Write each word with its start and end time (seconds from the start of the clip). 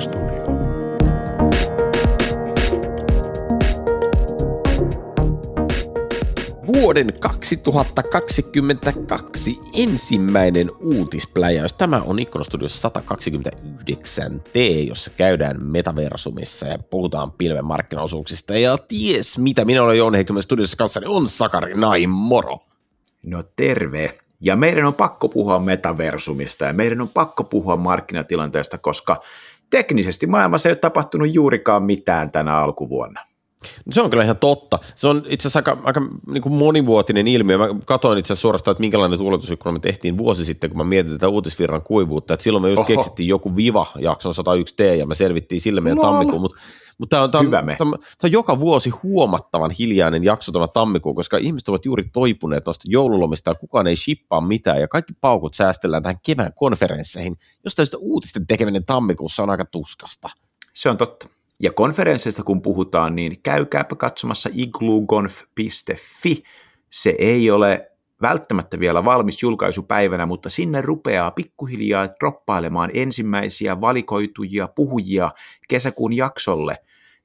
Studio. 0.00 0.44
Vuoden 6.66 7.12
2022 7.20 9.58
ensimmäinen 9.74 10.70
uutispläjäys. 10.80 11.72
Tämä 11.72 12.02
on 12.06 12.18
Ikkonostudios 12.18 12.82
129T, 12.82 14.58
jossa 14.88 15.10
käydään 15.10 15.64
metaversumissa 15.64 16.66
ja 16.66 16.78
puhutaan 16.78 17.32
pilven 17.32 17.64
markkinaosuuksista. 17.64 18.58
Ja 18.58 18.78
ties 18.78 19.38
mitä, 19.38 19.64
minä 19.64 19.82
olen 19.82 19.98
Jouni 19.98 20.16
Heikkilä 20.16 20.42
studiossa 20.42 20.76
kanssani 20.76 21.06
on 21.06 21.28
Sakari 21.28 21.74
Naim, 21.74 22.10
moro. 22.10 22.58
No 23.22 23.42
terve. 23.56 24.18
Ja 24.40 24.56
meidän 24.56 24.84
on 24.84 24.94
pakko 24.94 25.28
puhua 25.28 25.58
metaversumista 25.58 26.64
ja 26.64 26.72
meidän 26.72 27.00
on 27.00 27.08
pakko 27.08 27.44
puhua 27.44 27.76
markkinatilanteesta, 27.76 28.78
koska 28.78 29.22
teknisesti 29.70 30.26
maailmassa 30.26 30.68
ei 30.68 30.70
ole 30.70 30.78
tapahtunut 30.78 31.34
juurikaan 31.34 31.82
mitään 31.82 32.30
tänä 32.30 32.56
alkuvuonna. 32.56 33.29
No 33.86 33.92
se 33.92 34.00
on 34.00 34.10
kyllä 34.10 34.24
ihan 34.24 34.36
totta. 34.36 34.78
Se 34.94 35.08
on 35.08 35.22
itse 35.26 35.48
asiassa 35.48 35.58
aika, 35.58 35.82
aika 35.84 36.00
niin 36.26 36.42
kuin 36.42 36.52
monivuotinen 36.52 37.28
ilmiö. 37.28 37.58
Mä 37.58 37.66
katsoin 37.84 38.18
itse 38.18 38.32
asiassa 38.32 38.42
suorastaan, 38.42 38.72
että 38.72 38.80
minkälainen 38.80 39.18
tuuletusikkuna 39.18 39.72
me 39.72 39.78
tehtiin 39.78 40.18
vuosi 40.18 40.44
sitten, 40.44 40.70
kun 40.70 40.76
mä 40.76 40.84
mietin 40.84 41.12
tätä 41.12 41.28
uutisvirran 41.28 41.82
kuivuutta. 41.82 42.34
Että 42.34 42.44
silloin 42.44 42.62
me 42.62 42.68
just 42.68 42.78
Oho. 42.78 42.86
keksittiin 42.86 43.28
joku 43.28 43.56
Viva 43.56 43.86
jakson 43.98 44.32
101T 44.32 44.84
ja 44.98 45.06
me 45.06 45.14
selvittiin 45.14 45.60
sille 45.60 45.80
meidän 45.80 46.00
tammikuun. 46.00 46.40
Mutta 46.40 46.58
mutta 47.00 47.16
tämä 47.16 47.22
on, 47.22 47.30
tämä, 47.30 47.40
on, 47.42 47.50
tämä, 47.50 47.76
tämä 47.78 47.94
on 48.24 48.32
joka 48.32 48.60
vuosi 48.60 48.90
huomattavan 48.90 49.70
hiljainen 49.70 50.24
jakso 50.24 50.52
tämä 50.52 50.68
tammikuu, 50.68 51.14
koska 51.14 51.38
ihmiset 51.38 51.68
ovat 51.68 51.84
juuri 51.84 52.02
toipuneet 52.12 52.66
noista 52.66 52.84
joululomista 52.88 53.50
ja 53.50 53.54
kukaan 53.54 53.86
ei 53.86 53.96
shippaa 53.96 54.40
mitään 54.40 54.80
ja 54.80 54.88
kaikki 54.88 55.12
paukut 55.20 55.54
säästellään 55.54 56.02
tähän 56.02 56.20
kevään 56.22 56.52
konferensseihin, 56.54 57.36
josta 57.64 57.82
uutisten 57.98 58.46
tekeminen 58.46 58.84
tammikuussa 58.84 59.42
on 59.42 59.50
aika 59.50 59.64
tuskasta. 59.64 60.28
Se 60.74 60.90
on 60.90 60.96
totta. 60.96 61.28
Ja 61.62 61.72
konferensseista 61.72 62.42
kun 62.42 62.62
puhutaan, 62.62 63.14
niin 63.14 63.42
käykääpä 63.42 63.96
katsomassa 63.96 64.50
iglugonf.fi. 64.52 66.42
Se 66.90 67.14
ei 67.18 67.50
ole 67.50 67.90
välttämättä 68.22 68.80
vielä 68.80 69.04
valmis 69.04 69.42
julkaisupäivänä, 69.42 70.26
mutta 70.26 70.48
sinne 70.48 70.80
rupeaa 70.82 71.30
pikkuhiljaa 71.30 72.08
droppailemaan 72.20 72.90
ensimmäisiä 72.94 73.80
valikoituja 73.80 74.68
puhujia 74.68 75.32
kesäkuun 75.68 76.12
jaksolle 76.12 76.76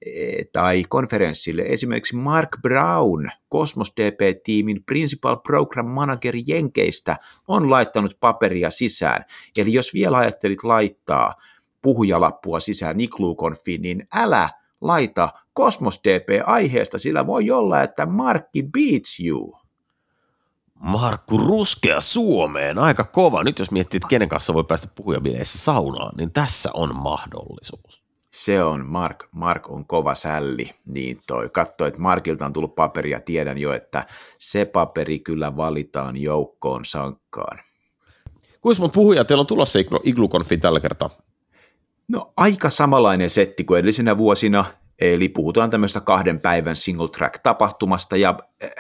eh, 0.06 0.46
tai 0.54 0.84
konferenssille. 0.90 1.62
Esimerkiksi 1.62 2.16
Mark 2.16 2.50
Brown, 2.62 3.30
Cosmos 3.54 3.94
DP-tiimin 4.02 4.84
Principal 4.86 5.36
Program 5.36 5.86
Manager 5.88 6.36
Jenkeistä, 6.48 7.18
on 7.48 7.70
laittanut 7.70 8.18
paperia 8.20 8.70
sisään. 8.70 9.26
Eli 9.58 9.74
jos 9.74 9.94
vielä 9.94 10.18
ajattelit 10.18 10.64
laittaa 10.64 11.34
puhujalappua 11.86 12.60
sisään 12.60 12.98
Niklukonfiin, 12.98 13.82
niin 13.82 14.06
älä 14.14 14.50
laita 14.82 15.30
Cosmos 15.58 16.00
DP-aiheesta, 16.04 16.98
sillä 16.98 17.28
voi 17.28 17.52
olla, 17.52 17.82
että 17.82 18.06
Markki 18.06 18.64
beats 18.64 19.20
you. 19.20 19.58
Markku 20.74 21.38
Ruskea 21.38 22.02
Suomeen, 22.02 22.78
aika 22.78 23.04
kova. 23.04 23.44
Nyt 23.44 23.60
jos 23.60 23.72
miettii, 23.72 23.98
että 23.98 24.08
kenen 24.08 24.30
kanssa 24.30 24.54
voi 24.54 24.64
päästä 24.64 24.88
puhujabileissä 24.96 25.58
saunaan, 25.58 26.16
niin 26.18 26.32
tässä 26.32 26.70
on 26.74 26.96
mahdollisuus. 26.96 28.04
Se 28.32 28.64
on, 28.64 28.86
Mark, 28.86 29.24
Mark 29.32 29.70
on 29.70 29.86
kova 29.88 30.16
sälli, 30.16 30.72
niin 30.86 31.22
toi, 31.28 31.50
katso, 31.50 31.86
että 31.86 32.02
Markilta 32.02 32.46
on 32.46 32.54
tullut 32.54 32.76
paperia, 32.76 33.20
tiedän 33.20 33.58
jo, 33.58 33.74
että 33.74 34.06
se 34.38 34.66
paperi 34.66 35.20
kyllä 35.20 35.58
valitaan 35.58 36.18
joukkoon 36.18 36.86
sankkaan. 36.86 37.60
Kuinka 38.62 38.82
monta 38.82 38.94
puhujaa 38.94 39.26
teillä 39.26 39.42
on 39.42 39.48
tulossa 39.48 39.80
Iglukonfiin 40.04 40.62
tällä 40.62 40.80
kertaa? 40.80 41.10
No 42.08 42.34
aika 42.38 42.70
samanlainen 42.70 43.30
setti 43.30 43.64
kuin 43.64 43.80
edellisenä 43.80 44.18
vuosina, 44.18 44.66
eli 45.00 45.30
puhutaan 45.30 45.70
tämmöistä 45.70 46.02
kahden 46.02 46.40
päivän 46.40 46.76
single 46.76 47.10
track 47.10 47.40
tapahtumasta 47.44 48.18
ja 48.18 48.40
eh, 48.62 48.72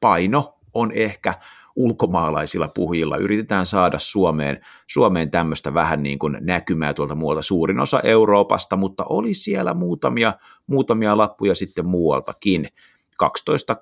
paino 0.00 0.58
on 0.74 0.92
ehkä 0.92 1.34
ulkomaalaisilla 1.76 2.68
puhujilla. 2.68 3.16
Yritetään 3.16 3.66
saada 3.66 3.98
Suomeen, 3.98 4.60
Suomeen 4.86 5.30
tämmöistä 5.30 5.74
vähän 5.74 6.02
niin 6.02 6.18
kuin 6.18 6.36
näkymää 6.40 6.94
tuolta 6.94 7.14
muualta. 7.14 7.42
Suurin 7.42 7.80
osa 7.80 8.00
Euroopasta, 8.00 8.76
mutta 8.76 9.04
oli 9.08 9.34
siellä 9.34 9.74
muutamia, 9.74 10.34
muutamia 10.66 11.16
lappuja 11.16 11.54
sitten 11.54 11.86
muualtakin. 11.86 12.68
12 13.16 13.76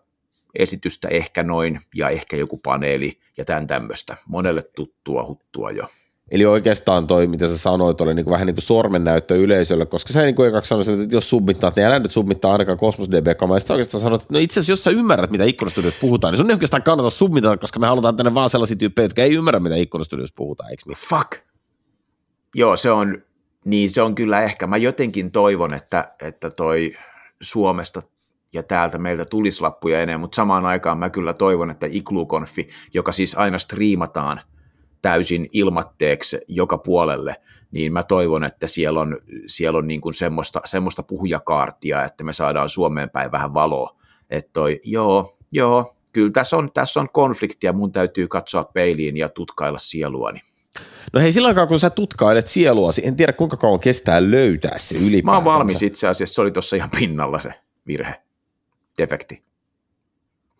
esitystä 0.55 1.09
ehkä 1.09 1.43
noin 1.43 1.81
ja 1.95 2.09
ehkä 2.09 2.37
joku 2.37 2.59
paneeli 2.59 3.21
ja 3.37 3.45
tämän 3.45 3.67
tämmöistä. 3.67 4.17
Monelle 4.27 4.63
tuttua 4.63 5.25
huttua 5.25 5.71
jo. 5.71 5.87
Eli 6.31 6.47
oikeastaan 6.47 7.07
toi, 7.07 7.27
mitä 7.27 7.49
sä 7.49 7.59
sanoit, 7.59 8.01
oli 8.01 8.15
niin 8.15 8.31
vähän 8.31 8.47
niin 8.47 8.55
kuin 8.55 8.65
sormennäyttö 8.65 9.37
yleisölle, 9.37 9.87
koska 9.87 10.13
sä 10.13 10.23
niin 10.23 10.35
kuin 10.35 10.49
ekaksi 10.49 10.69
sanoit, 10.69 10.89
että 10.89 11.17
jos 11.17 11.31
submittaat, 11.31 11.77
niin 11.77 11.87
älä 11.87 11.99
nyt 11.99 12.11
submittaa 12.11 12.53
ainakaan 12.53 12.79
Cosmos 12.79 13.11
DB-kamaa. 13.11 13.57
Ja 13.57 13.61
sitten 13.61 13.75
oikeastaan 13.75 14.01
sanoit, 14.01 14.23
että 14.23 14.35
no 14.35 14.41
itse 14.41 14.61
asiassa 14.61 14.73
jos 14.73 14.85
sä 14.85 14.91
ymmärrät, 14.91 15.31
mitä 15.31 15.45
ikkunastudiossa 15.45 16.01
puhutaan, 16.01 16.33
niin 16.33 16.39
sun 16.39 16.51
ei 16.51 16.55
oikeastaan 16.55 16.83
kannata 16.83 17.11
submitata, 17.11 17.57
koska 17.57 17.81
me 17.81 17.87
halutaan 17.87 18.17
tänne 18.17 18.35
vaan 18.35 18.51
sellaisia 18.51 18.77
tyyppejä, 18.77 19.05
jotka 19.05 19.23
ei 19.23 19.35
ymmärrä, 19.35 19.61
mitä 19.61 19.77
ikkunastudiossa 19.77 20.35
puhutaan, 20.37 20.71
eikö 20.71 20.83
niin? 20.87 20.99
Fuck! 21.09 21.33
Joo, 22.55 22.77
se 22.77 22.91
on, 22.91 23.23
niin 23.65 23.91
se 23.91 24.03
on 24.03 24.15
kyllä 24.15 24.43
ehkä. 24.43 24.67
Mä 24.67 24.77
jotenkin 24.77 25.31
toivon, 25.31 25.75
että, 25.75 26.15
että 26.23 26.51
toi 26.51 26.95
Suomesta 27.41 28.03
ja 28.53 28.63
täältä 28.63 28.99
meiltä 28.99 29.25
tulisi 29.31 29.61
lappuja 29.61 30.01
enemmän, 30.01 30.21
mutta 30.21 30.37
samaan 30.37 30.67
aikaan 30.67 30.99
mä 30.99 31.11
kyllä 31.11 31.35
toivon, 31.35 31.71
että 31.71 31.87
Iklukonfi, 31.91 32.69
joka 32.95 33.13
siis 33.13 33.35
aina 33.35 33.59
striimataan– 33.59 34.41
täysin 35.03 35.49
ilmatteeksi 35.53 36.39
joka 36.49 36.79
puolelle, 36.79 37.37
niin 37.71 37.93
mä 37.93 38.03
toivon, 38.03 38.45
että 38.45 38.67
siellä 38.67 39.01
on, 39.01 39.19
siellä 39.47 39.79
on 39.79 39.87
niin 39.87 40.01
kuin 40.01 40.15
semmoista, 40.15 40.61
semmoista 40.65 41.03
puhujakaartia, 41.03 42.05
että 42.05 42.25
me 42.25 42.33
saadaan 42.33 42.69
Suomeen 42.69 43.11
päin 43.11 43.33
vähän 43.33 43.55
valoa. 43.55 43.97
Että 44.31 44.51
toi, 44.53 44.81
joo, 44.85 45.37
joo, 45.53 45.95
kyllä 46.13 46.31
tässä 46.31 46.57
on, 46.57 46.73
tässä 46.73 47.01
on 47.01 47.09
konflikti 47.13 47.67
ja 47.67 47.73
mun 47.73 47.93
täytyy 47.93 48.29
katsoa 48.29 48.65
peiliin 48.65 49.17
ja 49.17 49.29
tutkailla 49.29 49.79
sieluani. 49.79 50.41
No 51.13 51.21
hei, 51.21 51.33
sillä 51.33 51.49
aikaa 51.49 51.67
kun 51.67 51.81
sä 51.81 51.91
tutkailet 51.91 52.49
sieluasi, 52.49 53.07
en 53.07 53.17
tiedä 53.17 53.33
kuinka 53.33 53.57
kauan 53.57 53.81
kestää 53.81 54.31
löytää 54.31 54.79
se 54.79 54.97
ylipäätänsä. 54.97 55.25
Mä 55.25 55.35
oon 55.35 55.45
valmis 55.45 55.83
itse 55.83 56.09
asiassa, 56.09 56.35
se 56.35 56.41
oli 56.41 56.51
tuossa 56.51 56.77
ihan 56.77 56.91
pinnalla 56.99 57.39
se 57.39 57.55
virhe, 57.87 58.15
defekti. 58.99 59.48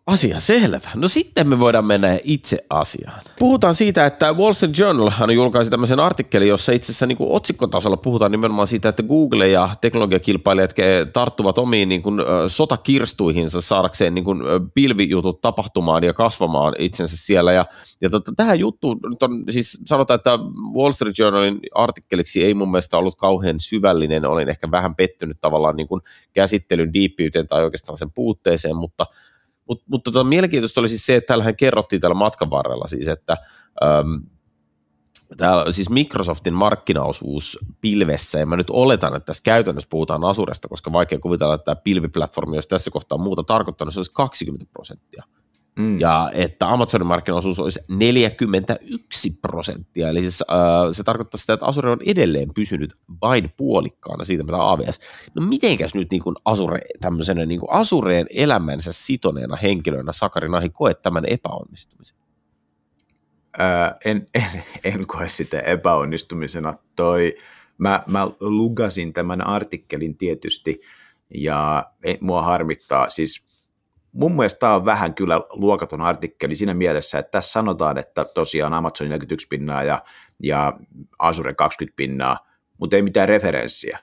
Asia 0.09 0.39
selvä. 0.39 0.89
No 0.95 1.07
sitten 1.07 1.49
me 1.49 1.59
voidaan 1.59 1.85
mennä 1.85 2.19
itse 2.23 2.65
asiaan. 2.69 3.21
Puhutaan 3.39 3.75
siitä, 3.75 4.05
että 4.05 4.33
Wall 4.33 4.53
Street 4.53 4.77
Journal 4.77 5.29
julkaisi 5.29 5.71
tämmöisen 5.71 5.99
artikkelin, 5.99 6.47
jossa 6.47 6.71
itse 6.71 6.91
asiassa 6.91 7.05
niin 7.05 7.17
kuin 7.17 7.31
otsikkotasolla 7.31 7.97
puhutaan 7.97 8.31
nimenomaan 8.31 8.67
siitä, 8.67 8.89
että 8.89 9.03
Google 9.03 9.47
ja 9.47 9.69
teknologiakilpailijat 9.81 10.75
tarttuvat 11.13 11.57
omiin 11.57 11.89
niin 11.89 12.01
kuin, 12.01 12.21
sotakirstuihinsa 12.47 13.61
saadakseen 13.61 14.15
niin 14.15 14.25
kuin, 14.25 14.41
pilvijutut 14.73 15.41
tapahtumaan 15.41 16.03
ja 16.03 16.13
kasvamaan 16.13 16.75
itsensä 16.79 17.17
siellä. 17.17 17.53
Ja, 17.53 17.65
ja 18.01 18.09
tota, 18.09 18.31
tähän 18.35 18.59
juttuun 18.59 18.99
nyt 19.09 19.23
on, 19.23 19.43
siis 19.49 19.81
sanotaan, 19.85 20.15
että 20.15 20.39
Wall 20.75 20.91
Street 20.91 21.17
Journalin 21.17 21.59
artikkeliksi 21.75 22.43
ei 22.43 22.53
mun 22.53 22.71
mielestä 22.71 22.97
ollut 22.97 23.15
kauhean 23.15 23.59
syvällinen. 23.59 24.25
Olin 24.25 24.49
ehkä 24.49 24.71
vähän 24.71 24.95
pettynyt 24.95 25.37
tavallaan 25.39 25.75
niin 25.75 25.87
kuin 25.87 26.01
käsittelyn 26.33 26.93
diippiyteen 26.93 27.47
tai 27.47 27.63
oikeastaan 27.63 27.97
sen 27.97 28.11
puutteeseen, 28.11 28.75
mutta– 28.75 29.05
mutta 29.69 29.85
mut 29.87 30.03
tota, 30.03 30.23
mielenkiintoista 30.23 30.81
oli 30.81 30.89
siis 30.89 31.05
se, 31.05 31.15
että 31.15 31.27
täällähän 31.27 31.55
kerrottiin 31.55 32.01
tällä 32.01 32.13
matkan 32.13 32.49
varrella 32.49 32.87
siis, 32.87 33.07
että 33.07 33.37
äm, 33.83 34.21
täällä, 35.37 35.71
siis 35.71 35.89
Microsoftin 35.89 36.53
markkinaosuus 36.53 37.59
pilvessä, 37.81 38.39
ja 38.39 38.45
mä 38.45 38.55
nyt 38.55 38.69
oletan, 38.69 39.15
että 39.15 39.25
tässä 39.25 39.43
käytännössä 39.43 39.87
puhutaan 39.89 40.23
Asuresta, 40.23 40.67
koska 40.67 40.91
vaikea 40.91 41.19
kuvitella, 41.19 41.53
että 41.53 41.65
tämä 41.65 41.75
pilviplatformi, 41.75 42.55
jos 42.55 42.67
tässä 42.67 42.91
kohtaa 42.91 43.17
muuta 43.17 43.43
tarkoittanut, 43.43 43.93
se 43.93 43.99
olisi 43.99 44.13
20 44.13 44.65
prosenttia. 44.73 45.23
Mm. 45.79 45.99
Ja 45.99 46.31
että 46.33 46.69
Amazonin 46.71 47.07
markkinaosuus 47.07 47.59
olisi 47.59 47.79
41 47.87 49.39
prosenttia, 49.41 50.09
eli 50.09 50.21
siis, 50.21 50.43
äh, 50.51 50.57
se 50.91 51.03
tarkoittaa 51.03 51.37
sitä, 51.37 51.53
että 51.53 51.65
Azure 51.65 51.91
on 51.91 51.99
edelleen 52.05 52.53
pysynyt 52.53 52.93
vain 53.21 53.51
puolikkaana 53.57 54.23
siitä, 54.23 54.43
mitä 54.43 54.71
AVS. 54.71 54.99
No 55.35 55.45
mitenkäs 55.45 55.95
nyt 55.95 56.11
niin 56.11 56.21
kuin 56.21 56.35
Azure, 56.45 56.79
tämmöisenä 57.01 57.45
niin 57.45 57.59
kuin 57.59 57.71
Azureen 57.71 58.27
elämänsä 58.33 58.93
sitoneena 58.93 59.55
henkilönä 59.55 60.13
Sakari 60.13 60.49
Nahi 60.49 60.69
koet 60.69 61.01
tämän 61.01 61.23
epäonnistumisen? 61.27 62.17
Äh, 63.59 63.93
en, 64.05 64.25
en, 64.33 64.63
en 64.83 65.07
koe 65.07 65.29
sitä 65.29 65.59
epäonnistumisena. 65.59 66.73
Toi, 66.95 67.35
mä, 67.77 68.03
mä 68.07 68.27
lugasin 68.39 69.13
tämän 69.13 69.47
artikkelin 69.47 70.17
tietysti, 70.17 70.81
ja 71.35 71.91
mua 72.19 72.41
harmittaa, 72.41 73.09
siis 73.09 73.48
mun 74.13 74.35
mielestä 74.35 74.59
tämä 74.59 74.75
on 74.75 74.85
vähän 74.85 75.13
kyllä 75.13 75.41
luokaton 75.51 76.01
artikkeli 76.01 76.55
siinä 76.55 76.73
mielessä, 76.73 77.19
että 77.19 77.31
tässä 77.31 77.51
sanotaan, 77.51 77.97
että 77.97 78.25
tosiaan 78.25 78.73
Amazon 78.73 79.09
41 79.09 79.47
pinnaa 79.47 79.83
ja, 79.83 80.03
ja 80.43 80.73
Azure 81.19 81.53
20 81.53 81.95
pinnaa, 81.95 82.37
mutta 82.77 82.95
ei 82.95 83.01
mitään 83.01 83.29
referenssiä. 83.29 83.99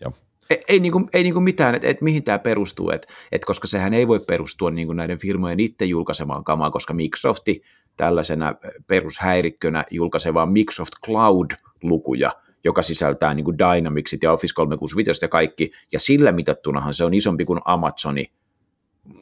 Joo. 0.00 0.12
Ei, 0.50 0.62
ei, 0.68 0.80
niinku, 0.80 1.08
ei 1.12 1.22
niinku 1.22 1.40
mitään, 1.40 1.74
että 1.74 1.88
et 1.88 2.00
mihin 2.00 2.24
tämä 2.24 2.38
perustuu, 2.38 2.90
et, 2.90 3.06
et 3.32 3.44
koska 3.44 3.66
sehän 3.66 3.94
ei 3.94 4.08
voi 4.08 4.20
perustua 4.20 4.70
niinku 4.70 4.92
näiden 4.92 5.18
firmojen 5.18 5.60
itse 5.60 5.84
julkaisemaan 5.84 6.44
kamaa, 6.44 6.70
koska 6.70 6.94
Microsofti 6.94 7.62
tällaisena 7.96 8.54
perushäirikkönä 8.86 9.84
julkaisee 9.90 10.34
vaan 10.34 10.52
Microsoft 10.52 10.92
Cloud-lukuja, 11.06 12.32
joka 12.64 12.82
sisältää 12.82 13.34
niin 13.34 13.44
kuin 13.44 13.58
Dynamicsit 13.58 14.22
ja 14.22 14.32
Office 14.32 14.54
365 14.54 15.24
ja 15.24 15.28
kaikki, 15.28 15.70
ja 15.92 15.98
sillä 15.98 16.32
mitattunahan 16.32 16.94
se 16.94 17.04
on 17.04 17.14
isompi 17.14 17.44
kuin 17.44 17.60
Amazoni, 17.64 18.32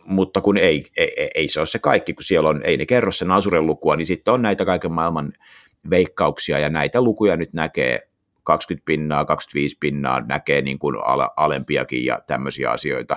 mutta 0.05 0.41
kun 0.41 0.57
ei, 0.57 0.85
ei, 0.97 1.31
ei 1.35 1.49
se 1.49 1.61
ole 1.61 1.67
se 1.67 1.79
kaikki, 1.79 2.15
kun 2.15 2.25
siellä 2.25 2.49
on, 2.49 2.61
ei 2.65 2.77
ne 2.77 2.87
kerro 2.87 3.13
sen 3.13 3.31
Azuren 3.31 3.67
lukua, 3.67 3.97
niin 3.97 4.07
sitten 4.07 4.35
on 4.35 4.43
näitä 4.43 4.65
kaiken 4.65 4.93
maailman 4.93 5.33
veikkauksia, 5.91 6.59
ja 6.59 6.69
näitä 6.69 7.03
lukuja 7.03 7.37
nyt 7.37 7.53
näkee 7.53 8.09
20 8.43 8.85
pinnaa, 8.85 9.25
25 9.25 9.77
pinnaa, 9.81 10.21
näkee 10.21 10.63
niin 10.63 10.79
kuin 10.79 10.97
alempiakin 11.37 12.05
ja 12.05 12.19
tämmöisiä 12.27 12.71
asioita. 12.71 13.17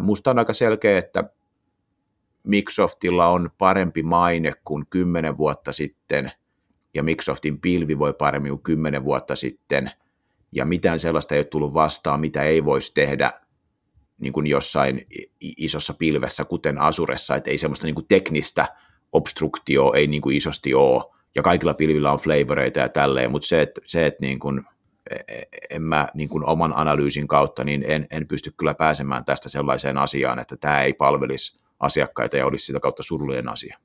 Musta 0.00 0.30
on 0.30 0.38
aika 0.38 0.52
selkeä, 0.52 0.98
että 0.98 1.24
Microsoftilla 2.44 3.28
on 3.28 3.50
parempi 3.58 4.02
maine 4.02 4.52
kuin 4.64 4.86
10 4.90 5.36
vuotta 5.36 5.72
sitten, 5.72 6.32
ja 6.94 7.02
Microsoftin 7.02 7.60
pilvi 7.60 7.98
voi 7.98 8.12
paremmin 8.12 8.50
kuin 8.50 8.62
10 8.62 9.04
vuotta 9.04 9.36
sitten, 9.36 9.90
ja 10.52 10.64
mitään 10.64 10.98
sellaista 10.98 11.34
ei 11.34 11.38
ole 11.38 11.44
tullut 11.44 11.74
vastaan, 11.74 12.20
mitä 12.20 12.42
ei 12.42 12.64
voisi 12.64 12.94
tehdä 12.94 13.32
niin 14.20 14.32
kuin 14.32 14.46
jossain 14.46 15.06
isossa 15.40 15.94
pilvessä, 15.94 16.44
kuten 16.44 16.78
Asuressa, 16.78 17.36
että 17.36 17.50
ei 17.50 17.58
semmoista 17.58 17.86
niin 17.86 17.94
kuin 17.94 18.06
teknistä 18.08 18.68
obstruktioa 19.12 19.96
ei 19.96 20.06
niin 20.06 20.22
kuin 20.22 20.36
isosti 20.36 20.74
ole, 20.74 21.04
ja 21.34 21.42
kaikilla 21.42 21.74
pilvillä 21.74 22.12
on 22.12 22.18
flavoreita 22.18 22.80
ja 22.80 22.88
tälleen, 22.88 23.30
mutta 23.30 23.48
se, 23.48 23.60
että, 23.60 23.80
se, 23.86 24.06
että 24.06 24.18
niin 24.20 24.38
kuin, 24.38 24.64
e, 25.10 25.14
e, 25.28 25.42
en 25.70 25.82
mä 25.82 26.08
niin 26.14 26.28
kuin 26.28 26.44
oman 26.44 26.72
analyysin 26.76 27.28
kautta, 27.28 27.64
niin 27.64 27.84
en, 27.86 28.06
en 28.10 28.28
pysty 28.28 28.52
kyllä 28.56 28.74
pääsemään 28.74 29.24
tästä 29.24 29.48
sellaiseen 29.48 29.98
asiaan, 29.98 30.38
että 30.38 30.56
tämä 30.56 30.82
ei 30.82 30.92
palvelisi 30.92 31.60
asiakkaita 31.80 32.36
ja 32.36 32.46
olisi 32.46 32.66
sitä 32.66 32.80
kautta 32.80 33.02
surullinen 33.02 33.48
asia. 33.48 33.78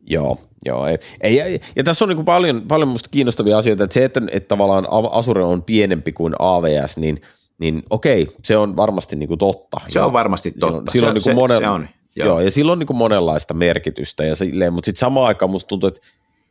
Joo, 0.00 0.38
joo. 0.64 0.86
Ei, 1.20 1.40
ei, 1.40 1.60
ja, 1.76 1.84
tässä 1.84 2.04
on 2.04 2.08
niin 2.08 2.24
paljon, 2.24 2.62
paljon 2.68 2.88
musta 2.88 3.08
kiinnostavia 3.10 3.58
asioita, 3.58 3.84
että 3.84 3.94
se, 3.94 4.04
että, 4.04 4.22
että 4.30 4.48
tavallaan 4.48 4.86
Azure 5.10 5.44
on 5.44 5.62
pienempi 5.62 6.12
kuin 6.12 6.34
AVS, 6.38 6.96
niin, 6.96 7.20
niin 7.58 7.82
okei, 7.90 8.28
se 8.44 8.56
on 8.56 8.76
varmasti 8.76 9.16
niin 9.16 9.28
kuin 9.28 9.38
totta. 9.38 9.80
Se 9.88 10.00
on 10.00 10.12
varmasti 10.12 10.50
totta. 10.50 10.92
Silloin, 10.92 11.20
se, 11.20 11.30
niin 11.30 11.38
kuin 11.38 11.48
se, 11.48 11.58
se 11.58 11.68
on. 11.68 11.88
Joo. 12.16 12.28
joo, 12.28 12.40
ja 12.40 12.50
sillä 12.50 12.72
on 12.72 12.78
niin 12.78 12.86
kuin 12.86 12.96
monenlaista 12.96 13.54
merkitystä, 13.54 14.24
ja 14.24 14.36
silleen, 14.36 14.72
mutta 14.72 14.86
sitten 14.86 15.00
samaan 15.00 15.26
aikaan 15.26 15.50
musta 15.50 15.68
tuntuu, 15.68 15.88
että 15.88 16.00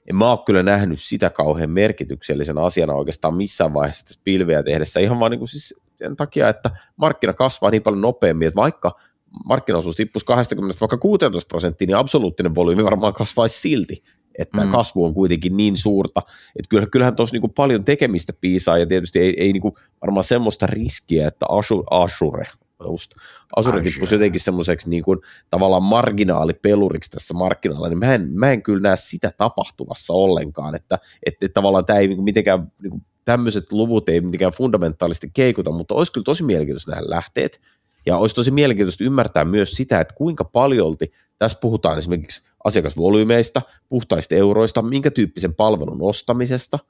en 0.09 0.15
mä 0.15 0.31
ole 0.31 0.39
kyllä 0.45 0.63
nähnyt 0.63 0.99
sitä 0.99 1.29
kauhean 1.29 1.69
merkityksellisen 1.69 2.57
asiana 2.57 2.93
oikeastaan 2.93 3.35
missään 3.35 3.73
vaiheessa 3.73 4.05
tässä 4.05 4.21
pilveä 4.23 4.63
tehdessä, 4.63 4.99
ihan 4.99 5.19
vaan 5.19 5.31
niin 5.31 5.39
kuin 5.39 5.49
siis 5.49 5.81
sen 5.97 6.15
takia, 6.15 6.49
että 6.49 6.71
markkina 6.95 7.33
kasvaa 7.33 7.71
niin 7.71 7.83
paljon 7.83 8.01
nopeammin, 8.01 8.47
että 8.47 8.55
vaikka 8.55 8.99
markkinaosuus 9.45 9.95
tippuisi 9.95 10.25
20 10.25 10.77
vaikka 10.81 10.97
16 10.97 11.47
prosenttia, 11.47 11.85
niin 11.87 11.97
absoluuttinen 11.97 12.55
volyymi 12.55 12.83
varmaan 12.83 13.13
kasvaisi 13.13 13.59
silti, 13.59 14.03
että 14.37 14.65
mm. 14.65 14.71
kasvu 14.71 15.05
on 15.05 15.13
kuitenkin 15.13 15.57
niin 15.57 15.77
suurta, 15.77 16.21
että 16.59 16.87
kyllähän 16.91 17.15
tuossa 17.15 17.33
niinku 17.33 17.47
paljon 17.47 17.83
tekemistä 17.83 18.33
piisaa 18.41 18.77
ja 18.77 18.85
tietysti 18.85 19.19
ei, 19.19 19.33
ei 19.37 19.53
niinku 19.53 19.77
varmaan 20.01 20.23
semmoista 20.23 20.67
riskiä, 20.67 21.27
että 21.27 21.45
Azure 21.91 22.45
just 22.83 23.11
Azure 23.55 23.81
tippuisi 23.81 24.15
jotenkin 24.15 24.41
semmoiseksi 24.41 24.89
niin 24.89 25.03
kuin, 25.03 25.19
tavallaan 25.49 25.83
marginaalipeluriksi 25.83 27.11
tässä 27.11 27.33
markkinalla, 27.33 27.89
niin 27.89 27.99
mä 27.99 28.13
en, 28.13 28.29
mä 28.33 28.51
en 28.51 28.63
kyllä 28.63 28.81
näe 28.81 28.95
sitä 28.95 29.31
tapahtuvassa 29.37 30.13
ollenkaan, 30.13 30.75
että, 30.75 30.99
että, 31.25 31.45
että 31.45 31.53
tavallaan 31.53 31.85
tämä 31.85 31.99
ei 31.99 32.07
niin 32.07 32.17
kuin 32.17 32.23
mitenkään, 32.23 32.71
niin 32.81 32.91
kuin, 32.91 33.05
tämmöiset 33.25 33.71
luvut 33.71 34.09
ei 34.09 34.21
mitenkään 34.21 34.51
fundamentaalisesti 34.51 35.31
keikuta, 35.33 35.71
mutta 35.71 35.95
olisi 35.95 36.11
kyllä 36.11 36.25
tosi 36.25 36.43
mielenkiintoista 36.43 36.91
nähdä 36.91 37.09
lähteet, 37.09 37.61
ja 38.05 38.17
olisi 38.17 38.35
tosi 38.35 38.51
mielenkiintoista 38.51 39.03
ymmärtää 39.03 39.45
myös 39.45 39.71
sitä, 39.71 39.99
että 39.99 40.15
kuinka 40.15 40.43
paljolti 40.43 41.11
tässä 41.39 41.57
puhutaan 41.61 41.97
esimerkiksi 41.97 42.49
asiakasvolyymeista, 42.63 43.61
puhtaista 43.89 44.35
euroista, 44.35 44.81
minkä 44.81 45.11
tyyppisen 45.11 45.55
palvelun 45.55 46.01
ostamisesta– 46.01 46.79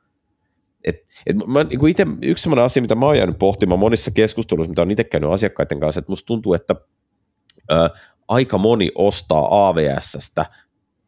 et, 0.85 1.05
et 1.25 1.35
mä, 1.47 1.63
niin 1.63 1.87
itse, 1.87 2.05
yksi 2.21 2.41
sellainen 2.41 2.65
asia, 2.65 2.81
mitä 2.81 2.95
mä 2.95 3.05
oon 3.05 3.17
jäänyt 3.17 3.39
pohtimaan 3.39 3.79
monissa 3.79 4.11
keskusteluissa, 4.11 4.69
mitä 4.69 4.81
on 4.81 4.91
itse 4.91 5.03
käynyt 5.03 5.29
asiakkaiden 5.29 5.79
kanssa, 5.79 5.99
että 5.99 6.11
musta 6.11 6.25
tuntuu, 6.25 6.53
että 6.53 6.75
ä, 7.71 7.89
aika 8.27 8.57
moni 8.57 8.91
ostaa 8.95 9.67
AVSstä 9.67 10.45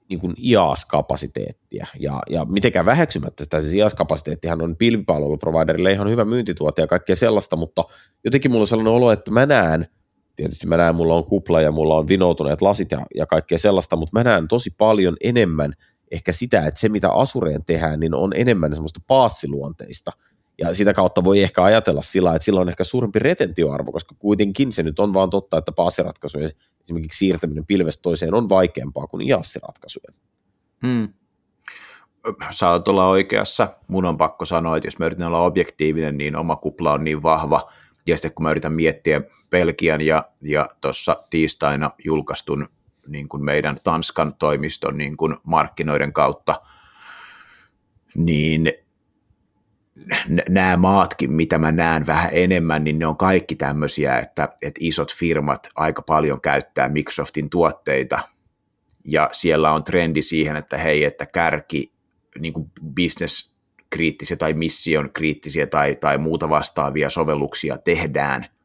niin 0.10 0.20
kuin 0.20 0.34
IaaS-kapasiteettia, 0.38 1.88
ja, 2.00 2.22
ja 2.30 2.46
mitenkään 2.46 2.86
väheksymättä 2.86 3.44
sitä, 3.44 3.62
siis 3.62 3.74
IaaS-kapasiteettihan 3.74 4.62
on 4.62 4.76
pilvipalveluproviderille 4.76 5.92
ihan 5.92 6.10
hyvä 6.10 6.26
myyntituote 6.26 6.82
ja 6.82 6.88
kaikkea 6.88 7.16
sellaista, 7.16 7.56
mutta 7.56 7.84
jotenkin 8.24 8.52
mulla 8.52 8.64
on 8.64 8.68
sellainen 8.68 8.94
olo, 8.94 9.12
että 9.12 9.32
mä 9.32 9.46
näen, 9.46 9.88
tietysti 10.38 10.68
mä 10.68 10.78
näen, 10.78 10.96
mulla 10.96 11.16
on 11.16 11.26
kupla 11.26 11.62
ja 11.62 11.72
mulla 11.72 11.96
on 11.96 12.08
vinoutuneet 12.08 12.62
lasit 12.62 12.92
ja, 12.92 13.06
ja 13.16 13.26
kaikkea 13.26 13.58
sellaista, 13.58 13.96
mutta 13.96 14.20
mä 14.20 14.24
näen 14.24 14.48
tosi 14.48 14.70
paljon 14.78 15.18
enemmän 15.22 15.74
ehkä 16.12 16.32
sitä, 16.32 16.66
että 16.66 16.80
se 16.80 16.90
mitä 16.90 17.12
Asureen 17.12 17.66
tehdään, 17.66 18.00
niin 18.00 18.16
on 18.16 18.34
enemmän 18.36 18.74
semmoista 18.74 19.00
paassiluonteista, 19.08 20.12
ja 20.58 20.74
sitä 20.74 20.94
kautta 20.94 21.24
voi 21.24 21.44
ehkä 21.44 21.64
ajatella 21.64 22.02
sillä, 22.02 22.36
että 22.36 22.46
sillä 22.46 22.62
on 22.62 22.70
ehkä 22.70 22.84
suurempi 22.84 23.20
retentioarvo, 23.20 23.92
koska 23.92 24.16
kuitenkin 24.20 24.72
se 24.72 24.84
nyt 24.84 25.00
on 25.00 25.14
vaan 25.14 25.30
totta, 25.30 25.58
että 25.58 25.72
paassiratkaisujen 25.72 26.50
esimerkiksi 26.82 27.20
siirtäminen 27.20 27.66
pilvestä 27.66 28.02
toiseen 28.02 28.34
on 28.34 28.50
vaikeampaa 28.50 29.08
kuin 29.08 29.28
IaaS-ratkaisujen. 29.28 30.14
Hmm. 30.88 31.10
Saat 32.50 32.88
olla 32.88 33.08
oikeassa. 33.08 33.68
Mun 33.88 34.06
on 34.06 34.18
pakko 34.18 34.46
sanoa, 34.46 34.78
että 34.78 34.88
jos 34.88 35.00
mä 35.00 35.06
yritän 35.06 35.28
olla 35.28 35.42
objektiivinen, 35.42 36.18
niin 36.18 36.36
oma 36.36 36.56
kupla 36.56 36.94
on 36.94 37.04
niin 37.04 37.24
vahva. 37.24 37.72
Ja 38.08 38.18
sitten 38.18 38.34
kun 38.34 38.44
mä 38.44 38.52
yritän 38.52 38.74
miettiä 38.74 39.22
Belgian 39.50 40.02
ja, 40.02 40.30
ja 40.42 40.70
tuossa 40.82 41.24
tiistaina 41.30 41.92
julkaistun 42.04 42.70
niin 43.08 43.30
kuin 43.30 43.44
meidän 43.44 43.78
Tanskan 43.84 44.36
toimiston 44.36 44.98
niin 44.98 45.18
kuin 45.18 45.38
markkinoiden 45.44 46.14
kautta, 46.14 46.62
niin 48.16 48.72
nämä 50.50 50.78
maatkin, 50.78 51.32
mitä 51.32 51.58
mä 51.58 51.72
näen 51.72 52.08
vähän 52.08 52.30
enemmän, 52.32 52.84
niin 52.84 53.00
ne 53.00 53.06
on 53.06 53.18
kaikki 53.18 53.56
tämmöisiä, 53.56 54.20
että, 54.20 54.50
että 54.62 54.80
isot 54.84 55.14
firmat 55.14 55.70
aika 55.76 56.02
paljon 56.02 56.42
käyttää 56.42 56.90
Microsoftin 56.90 57.50
tuotteita, 57.50 58.20
ja 59.06 59.30
siellä 59.32 59.72
on 59.72 59.84
trendi 59.84 60.22
siihen, 60.22 60.56
että 60.56 60.78
hei, 60.78 61.04
että 61.04 61.26
kärki, 61.26 61.94
niin 62.40 62.54
kuin 62.54 62.72
business 62.96 63.57
kriittisiä 63.90 64.38
tai 64.38 64.54
mission 64.54 65.10
kriittisiä 65.14 65.68
tai, 65.68 65.96
tai 65.96 66.18
muuta 66.18 66.50
vastaavia 66.50 67.10
sovelluksia 67.10 67.78
tehdään– 67.78 68.46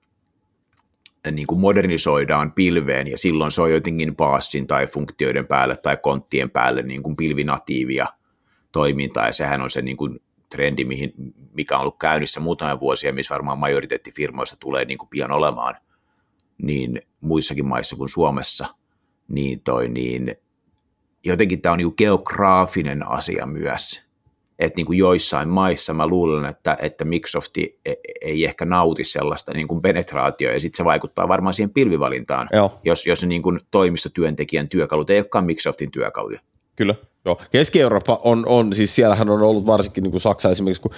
niin 1.30 1.46
kuin 1.46 1.60
modernisoidaan 1.60 2.52
pilveen 2.52 3.06
ja 3.06 3.18
silloin 3.18 3.52
se 3.52 3.62
on 3.62 3.72
jotenkin 3.72 4.16
paassin 4.16 4.66
tai 4.66 4.86
funktioiden 4.86 5.46
päälle 5.46 5.76
tai 5.76 5.96
konttien 5.96 6.50
päälle 6.50 6.82
niin 6.82 7.02
kuin 7.02 7.16
pilvinatiivia 7.16 8.06
toimintaa. 8.72 9.26
Ja 9.26 9.32
sehän 9.32 9.62
on 9.62 9.70
se 9.70 9.82
niin 9.82 9.96
kuin 9.96 10.20
trendi, 10.50 10.84
mihin, 10.84 11.12
mikä 11.52 11.74
on 11.74 11.80
ollut 11.80 11.98
käynnissä 11.98 12.40
muutamia 12.40 12.80
vuosia, 12.80 13.12
missä 13.12 13.34
varmaan 13.34 13.58
majoriteetti 13.58 14.12
firmoista 14.16 14.56
tulee 14.60 14.84
niin 14.84 14.98
kuin 14.98 15.08
pian 15.08 15.32
olemaan, 15.32 15.74
niin 16.62 17.00
muissakin 17.20 17.66
maissa 17.66 17.96
kuin 17.96 18.08
Suomessa, 18.08 18.74
niin, 19.28 19.60
toi, 19.60 19.88
niin 19.88 20.36
jotenkin 21.24 21.62
tämä 21.62 21.72
on 21.72 21.78
niin 21.78 21.94
geograafinen 21.98 23.08
asia 23.08 23.46
myös, 23.46 24.04
että 24.64 24.76
niin 24.76 24.86
kuin 24.86 24.98
joissain 24.98 25.48
maissa 25.48 25.94
mä 25.94 26.06
luulen, 26.06 26.44
että, 26.44 26.76
että 26.80 27.04
Microsoft 27.04 27.50
ei 28.20 28.44
ehkä 28.44 28.64
nauti 28.64 29.04
sellaista 29.04 29.52
niin 29.52 29.68
kuin 29.68 29.82
penetraatioa, 29.82 30.52
ja 30.52 30.60
sitten 30.60 30.76
se 30.76 30.84
vaikuttaa 30.84 31.28
varmaan 31.28 31.54
siihen 31.54 31.70
pilvivalintaan, 31.70 32.48
Joo. 32.52 32.80
jos, 32.84 33.06
jos 33.06 33.24
niin 33.24 33.42
kuin 33.42 33.60
toimistotyöntekijän 33.70 34.68
työkalut 34.68 35.10
ei 35.10 35.18
olekaan 35.18 35.44
Microsoftin 35.44 35.90
työkaluja. 35.90 36.40
Kyllä. 36.76 36.94
Joo, 37.24 37.40
Keski-Eurooppa 37.50 38.20
on, 38.24 38.42
on, 38.46 38.72
siis 38.72 38.94
siellähän 38.94 39.30
on 39.30 39.42
ollut 39.42 39.66
varsinkin 39.66 40.02
niin 40.02 40.10
kuin 40.10 40.20
Saksa 40.20 40.50
esimerkiksi, 40.50 40.82
kun, 40.82 40.90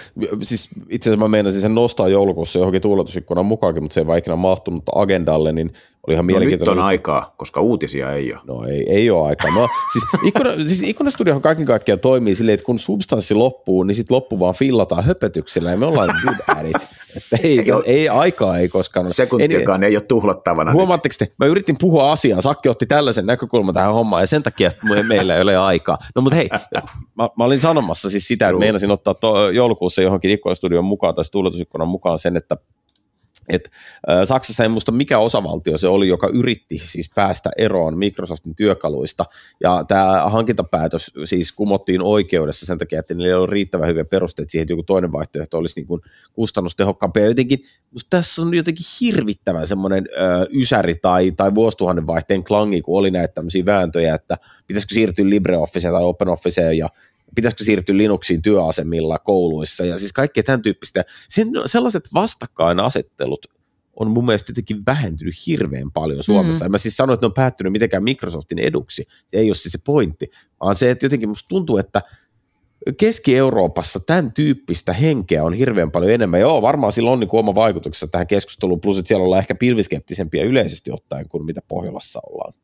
siis 0.42 0.68
itse 0.88 1.10
asiassa 1.10 1.24
mä 1.24 1.28
meinasin 1.28 1.60
sen 1.60 1.74
nostaa 1.74 2.08
joulukuussa 2.08 2.58
johonkin 2.58 2.82
tuuletusikkunan 2.82 3.46
mukaankin, 3.46 3.82
mutta 3.82 3.94
se 3.94 4.00
ei 4.00 4.06
vaan 4.06 4.18
ikinä 4.18 4.36
mahtunut 4.36 4.82
agendalle, 4.94 5.52
niin 5.52 5.72
oli 6.06 6.14
ihan 6.14 6.24
no 6.24 6.26
mielenkiintoinen. 6.26 6.76
nyt 6.76 6.82
on 6.82 6.86
aikaa, 6.86 7.34
koska 7.36 7.60
uutisia 7.60 8.12
ei 8.12 8.32
ole. 8.32 8.40
No 8.46 8.64
ei, 8.64 8.84
ei 8.88 9.10
ole 9.10 9.28
aikaa. 9.28 9.50
No, 9.50 9.68
siis, 9.92 10.04
ikkuna, 10.22 10.50
siis 10.66 10.82
ikkunastudiohan 10.82 11.42
kaiken 11.42 11.66
kaikkiaan 11.66 12.00
toimii 12.00 12.34
silleen, 12.34 12.54
että 12.54 12.66
kun 12.66 12.78
substanssi 12.78 13.34
loppuu, 13.34 13.82
niin 13.82 13.94
sitten 13.94 14.14
loppu 14.14 14.40
vaan 14.40 14.54
fillataan 14.54 15.04
höpötyksellä 15.04 15.70
ja 15.70 15.76
me 15.76 15.86
ollaan 15.86 16.08
good 16.24 16.56
at 16.56 16.66
it. 16.66 16.88
Että 17.16 17.36
ei, 17.42 17.58
ei, 17.58 17.66
ei, 17.84 18.08
aikaa 18.08 18.58
ei 18.58 18.68
koskaan. 18.68 19.10
Sekuntiakaan 19.10 19.84
ei, 19.84 19.88
ei 19.88 19.96
ole 19.96 20.02
tuhlattavana 20.02 20.72
Huomaatteko 20.72 21.14
te, 21.18 21.32
mä 21.38 21.46
yritin 21.46 21.76
puhua 21.80 22.12
asiaa, 22.12 22.40
Sakki 22.40 22.68
otti 22.68 22.86
tällaisen 22.86 23.26
näkökulman 23.26 23.74
tähän 23.74 23.94
hommaan 23.94 24.22
ja 24.22 24.26
sen 24.26 24.42
takia 24.42 24.70
meillä 25.08 25.36
ei 25.36 25.42
ole 25.42 25.56
aikaa. 25.56 25.98
No 26.14 26.22
mutta 26.22 26.36
hei, 26.36 26.48
mä, 27.18 27.28
mä 27.38 27.44
olin 27.44 27.60
sanomassa 27.60 28.10
siis 28.10 28.28
sitä, 28.28 28.48
että 28.48 28.58
meinasin 28.58 28.90
ottaa 28.90 29.14
to, 29.14 29.50
joulukuussa 29.50 30.02
johonkin 30.02 30.30
ikkunastudion 30.30 30.84
mukaan 30.84 31.14
tai 31.14 31.24
tuuletusikkunan 31.32 31.88
mukaan 31.88 32.18
sen, 32.18 32.36
että 32.36 32.56
et, 33.48 33.70
äh, 34.10 34.24
Saksassa 34.24 34.64
en 34.64 34.70
muista 34.70 34.92
mikä 34.92 35.18
osavaltio 35.18 35.78
se 35.78 35.88
oli, 35.88 36.08
joka 36.08 36.28
yritti 36.32 36.82
siis 36.86 37.10
päästä 37.14 37.50
eroon 37.56 37.98
Microsoftin 37.98 38.54
työkaluista, 38.54 39.24
ja 39.60 39.84
tämä 39.88 40.30
hankintapäätös 40.30 41.12
siis 41.24 41.52
kumottiin 41.52 42.02
oikeudessa 42.02 42.66
sen 42.66 42.78
takia, 42.78 43.00
että 43.00 43.14
niillä 43.14 43.28
ei 43.28 43.34
ole 43.34 43.50
riittävän 43.50 43.88
hyviä 43.88 44.04
perusteita 44.04 44.50
siihen, 44.50 44.62
että 44.62 44.72
joku 44.72 44.82
toinen 44.82 45.12
vaihtoehto 45.12 45.58
olisi 45.58 45.80
niin 45.80 45.86
kuin 45.86 46.00
kustannustehokkaampi, 46.32 47.20
ja 47.20 47.26
jotenkin 47.26 47.64
tässä 48.10 48.42
on 48.42 48.54
jotenkin 48.54 48.86
hirvittävän 49.00 49.66
semmoinen 49.66 50.08
ö, 50.16 50.48
ysäri 50.52 50.94
tai, 50.94 51.32
tai 51.32 51.54
vuosituhannen 51.54 52.06
vaihteen 52.06 52.44
klangi, 52.44 52.82
kun 52.82 52.98
oli 52.98 53.10
näitä 53.10 53.34
tämmöisiä 53.34 53.64
vääntöjä, 53.64 54.14
että 54.14 54.38
pitäisikö 54.66 54.94
siirtyä 54.94 55.30
LibreOfficeen 55.30 55.94
tai 55.94 56.04
OpenOfficeen, 56.04 56.78
ja 56.78 56.88
pitäisikö 57.34 57.64
siirtyä 57.64 57.96
Linuxiin 57.96 58.42
työasemilla 58.42 59.18
kouluissa 59.18 59.84
ja 59.84 59.98
siis 59.98 60.12
kaikkea 60.12 60.42
tämän 60.42 60.62
tyyppistä. 60.62 61.04
Sen, 61.28 61.48
sellaiset 61.66 62.08
vastakkainasettelut 62.14 63.46
on 63.96 64.10
mun 64.10 64.26
mielestä 64.26 64.50
jotenkin 64.50 64.82
vähentynyt 64.86 65.46
hirveän 65.46 65.92
paljon 65.92 66.22
Suomessa. 66.22 66.64
Mm. 66.64 66.66
En 66.66 66.70
mä 66.70 66.78
siis 66.78 66.96
sano, 66.96 67.12
että 67.12 67.24
ne 67.24 67.26
on 67.26 67.34
päättynyt 67.34 67.72
mitenkään 67.72 68.04
Microsoftin 68.04 68.58
eduksi. 68.58 69.06
Se 69.26 69.36
ei 69.36 69.48
ole 69.48 69.54
siis 69.54 69.72
se 69.72 69.78
pointti, 69.84 70.30
vaan 70.60 70.74
se, 70.74 70.90
että 70.90 71.06
jotenkin 71.06 71.28
musta 71.28 71.48
tuntuu, 71.48 71.78
että 71.78 72.02
Keski-Euroopassa 72.96 74.00
tämän 74.06 74.32
tyyppistä 74.32 74.92
henkeä 74.92 75.44
on 75.44 75.54
hirveän 75.54 75.90
paljon 75.90 76.12
enemmän. 76.12 76.40
Joo, 76.40 76.62
varmaan 76.62 76.92
sillä 76.92 77.10
on 77.10 77.20
niin 77.20 77.28
kuin 77.28 77.38
oma 77.38 77.54
vaikutuksensa 77.54 78.10
tähän 78.10 78.26
keskusteluun, 78.26 78.80
plus 78.80 78.98
että 78.98 79.08
siellä 79.08 79.24
ollaan 79.24 79.38
ehkä 79.38 79.54
pilviskeptisempiä 79.54 80.44
yleisesti 80.44 80.92
ottaen 80.92 81.28
kuin 81.28 81.44
mitä 81.44 81.60
Pohjolassa 81.68 82.20
ollaan. 82.30 82.54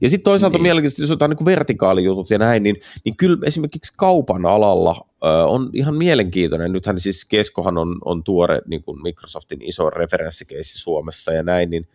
Ja 0.00 0.10
sitten 0.10 0.24
toisaalta 0.24 0.58
niin. 0.58 0.62
mielenkiintoista, 0.62 1.02
jos 1.02 1.10
otetaan 1.10 1.30
niin 1.30 1.44
vertikaalijutut 1.44 2.30
ja 2.30 2.38
näin, 2.38 2.62
niin, 2.62 2.76
niin 3.04 3.16
kyllä 3.16 3.38
esimerkiksi 3.46 3.94
kaupan 3.96 4.46
alalla 4.46 5.08
ö, 5.24 5.26
on 5.26 5.70
ihan 5.72 5.94
mielenkiintoinen. 5.94 6.72
Nythän 6.72 7.00
siis 7.00 7.24
Keskohan 7.24 7.78
on, 7.78 7.98
on 8.04 8.24
tuore 8.24 8.60
niin 8.66 8.82
kuin 8.82 9.02
Microsoftin 9.02 9.62
iso 9.62 9.90
referenssikeissi 9.90 10.78
Suomessa 10.78 11.32
ja 11.32 11.42
näin, 11.42 11.70
niin 11.70 11.88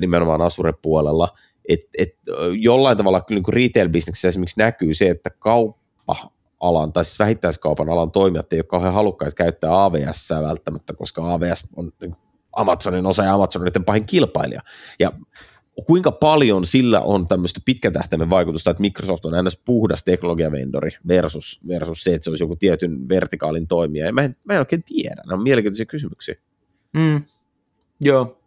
nimenomaan 0.00 0.40
Asure-puolella, 0.40 1.28
että 1.68 1.88
et, 1.98 2.16
jollain 2.60 2.96
tavalla 2.96 3.20
kyllä 3.20 3.40
niin 3.40 3.54
retail-bisneksessä 3.54 4.28
esimerkiksi 4.28 4.60
näkyy 4.60 4.94
se, 4.94 5.08
että 5.08 5.30
kauppa 5.30 6.16
alan, 6.60 6.92
tai 6.92 7.04
siis 7.04 7.18
vähittäiskaupan 7.18 7.88
alan 7.88 8.10
toimijat 8.10 8.52
ei 8.52 8.58
ole 8.58 8.64
kauhean 8.64 8.94
halukkaita 8.94 9.34
käyttää 9.34 9.84
AVS 9.84 10.30
välttämättä, 10.30 10.94
koska 10.94 11.34
AVS 11.34 11.68
on 11.76 11.92
Amazonin 12.56 13.06
osa 13.06 13.24
ja 13.24 13.34
Amazon 13.34 13.62
on 13.76 13.84
pahin 13.84 14.06
kilpailija. 14.06 14.60
Ja 14.98 15.12
kuinka 15.86 16.12
paljon 16.12 16.66
sillä 16.66 17.00
on 17.00 17.26
tämmöistä 17.26 17.60
pitkän 17.64 17.92
tähtäimen 17.92 18.30
vaikutusta, 18.30 18.70
että 18.70 18.80
Microsoft 18.80 19.24
on 19.24 19.34
aina 19.34 19.50
puhdas 19.64 20.04
teknologiavendori 20.04 20.90
versus, 21.08 21.60
versus 21.68 22.04
se, 22.04 22.14
että 22.14 22.24
se 22.24 22.30
olisi 22.30 22.44
joku 22.44 22.56
tietyn 22.56 23.08
vertikaalin 23.08 23.66
toimija. 23.66 24.06
Ja 24.06 24.12
mä 24.12 24.22
en, 24.22 24.36
mä 24.44 24.54
en 24.54 24.58
oikein 24.58 24.82
tiedä, 24.82 25.22
nämä 25.26 25.38
on 25.38 25.42
mielenkiintoisia 25.42 25.86
kysymyksiä. 25.86 26.34
Mm. 26.92 27.22
Joo. 28.04 28.38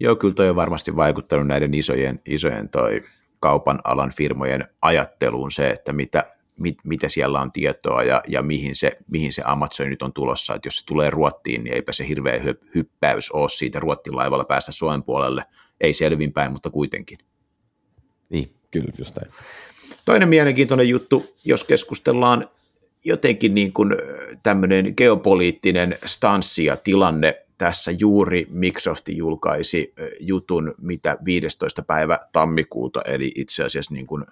Joo, 0.00 0.16
kyllä 0.16 0.34
toi 0.34 0.50
on 0.50 0.56
varmasti 0.56 0.96
vaikuttanut 0.96 1.46
näiden 1.46 1.74
isojen, 1.74 2.20
isojen 2.26 2.68
toi 2.68 3.02
kaupan 3.40 3.80
alan 3.84 4.12
firmojen 4.16 4.68
ajatteluun 4.82 5.52
se, 5.52 5.70
että 5.70 5.92
mitä, 5.92 6.32
mit, 6.58 6.78
mitä 6.84 7.08
siellä 7.08 7.40
on 7.40 7.52
tietoa 7.52 8.02
ja, 8.02 8.22
ja 8.28 8.42
mihin, 8.42 8.76
se, 8.76 8.98
mihin 9.10 9.32
se 9.32 9.42
Amazon 9.44 9.90
nyt 9.90 10.02
on 10.02 10.12
tulossa. 10.12 10.54
Että 10.54 10.66
jos 10.66 10.76
se 10.76 10.86
tulee 10.86 11.10
Ruottiin, 11.10 11.64
niin 11.64 11.74
eipä 11.74 11.92
se 11.92 12.08
hirveä 12.08 12.40
hyppäys 12.74 13.30
ole 13.30 13.48
siitä 13.48 13.80
Ruottin 13.80 14.16
laivalla 14.16 14.44
päästä 14.44 14.72
Suomen 14.72 15.02
puolelle– 15.02 15.44
ei 15.80 15.94
selvinpäin, 15.94 16.52
mutta 16.52 16.70
kuitenkin. 16.70 17.18
Niin, 18.28 18.50
kyllä, 18.70 18.92
just 18.98 19.16
näin. 19.16 19.32
Toinen 20.06 20.28
mielenkiintoinen 20.28 20.88
juttu, 20.88 21.34
jos 21.44 21.64
keskustellaan 21.64 22.48
jotenkin 23.04 23.54
niin 23.54 23.72
kuin 23.72 23.96
tämmöinen 24.42 24.94
geopoliittinen 24.96 25.98
stanssi 26.06 26.64
ja 26.64 26.76
tilanne 26.76 27.44
tässä 27.58 27.90
juuri 27.98 28.46
Microsoft 28.50 29.08
julkaisi 29.08 29.94
jutun, 30.20 30.74
mitä 30.78 31.18
15. 31.24 31.82
päivä 31.82 32.18
tammikuuta, 32.32 33.02
eli 33.02 33.32
itse 33.34 33.64
asiassa 33.64 33.94
niin 33.94 34.06
kuin 34.06 34.24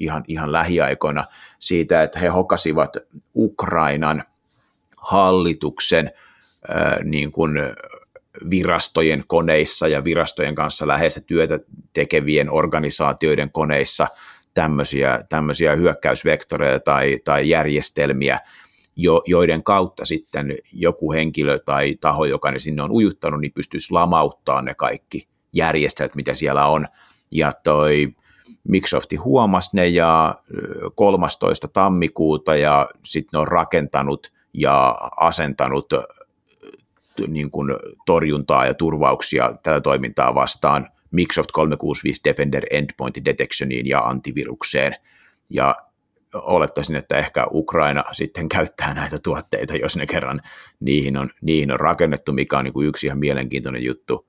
ihan, 0.00 0.24
ihan 0.28 0.52
lähiaikoina 0.52 1.24
siitä, 1.58 2.02
että 2.02 2.18
he 2.18 2.28
hokasivat 2.28 2.96
Ukrainan 3.36 4.24
hallituksen 4.96 6.10
niin 7.04 7.32
kuin 7.32 7.52
virastojen 8.50 9.24
koneissa 9.26 9.88
ja 9.88 10.04
virastojen 10.04 10.54
kanssa 10.54 10.86
läheistä 10.86 11.20
työtä 11.20 11.58
tekevien 11.92 12.50
organisaatioiden 12.50 13.50
koneissa 13.52 14.06
tämmöisiä, 14.54 15.24
tämmöisiä 15.28 15.76
hyökkäysvektoreita 15.76 16.84
tai, 16.84 17.18
tai 17.24 17.48
järjestelmiä, 17.48 18.40
jo, 18.96 19.22
joiden 19.26 19.62
kautta 19.62 20.04
sitten 20.04 20.56
joku 20.72 21.12
henkilö 21.12 21.58
tai 21.58 21.96
taho, 22.00 22.24
joka 22.24 22.50
ne 22.50 22.58
sinne 22.58 22.82
on 22.82 22.90
ujuttanut, 22.90 23.40
niin 23.40 23.52
pystyisi 23.52 23.92
lamauttamaan 23.92 24.64
ne 24.64 24.74
kaikki 24.74 25.28
järjestelmät, 25.52 26.14
mitä 26.14 26.34
siellä 26.34 26.66
on. 26.66 26.86
Ja 27.30 27.52
toi 27.64 28.08
Microsofti 28.68 29.16
huomasi 29.16 29.70
ne 29.72 29.88
ja 29.88 30.34
13. 30.94 31.68
tammikuuta 31.68 32.56
ja 32.56 32.88
sitten 33.04 33.38
ne 33.38 33.40
on 33.40 33.48
rakentanut 33.48 34.32
ja 34.52 34.96
asentanut 35.16 35.92
niin 37.26 37.50
kuin 37.50 37.70
torjuntaa 38.06 38.66
ja 38.66 38.74
turvauksia 38.74 39.54
tätä 39.62 39.80
toimintaa 39.80 40.34
vastaan 40.34 40.88
Microsoft 41.10 41.50
365 41.52 42.20
Defender 42.24 42.64
Endpoint 42.70 43.24
Detectioniin 43.24 43.86
ja 43.86 44.00
antivirukseen. 44.00 44.94
Ja 45.50 45.74
olettaisin, 46.34 46.96
että 46.96 47.18
ehkä 47.18 47.46
Ukraina 47.50 48.04
sitten 48.12 48.48
käyttää 48.48 48.94
näitä 48.94 49.18
tuotteita, 49.22 49.76
jos 49.76 49.96
ne 49.96 50.06
kerran 50.06 50.40
niihin 50.80 51.16
on, 51.16 51.30
niihin 51.42 51.72
on 51.72 51.80
rakennettu, 51.80 52.32
mikä 52.32 52.58
on 52.58 52.64
niin 52.64 52.72
kuin 52.72 52.88
yksi 52.88 53.06
ihan 53.06 53.18
mielenkiintoinen 53.18 53.84
juttu. 53.84 54.26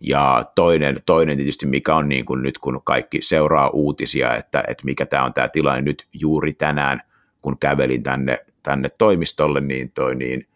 Ja 0.00 0.44
toinen, 0.54 0.96
toinen 1.06 1.36
tietysti, 1.36 1.66
mikä 1.66 1.94
on 1.94 2.08
niin 2.08 2.24
kuin 2.24 2.42
nyt, 2.42 2.58
kun 2.58 2.80
kaikki 2.84 3.22
seuraa 3.22 3.68
uutisia, 3.68 4.34
että, 4.34 4.64
että 4.68 4.84
mikä 4.84 5.06
tämä 5.06 5.24
on 5.24 5.32
tämä 5.32 5.48
tilanne 5.48 5.82
nyt 5.82 6.06
juuri 6.12 6.52
tänään, 6.52 7.00
kun 7.42 7.58
kävelin 7.58 8.02
tänne, 8.02 8.38
tänne 8.62 8.88
toimistolle, 8.98 9.60
niin, 9.60 9.92
toi, 9.92 10.14
niin 10.14 10.46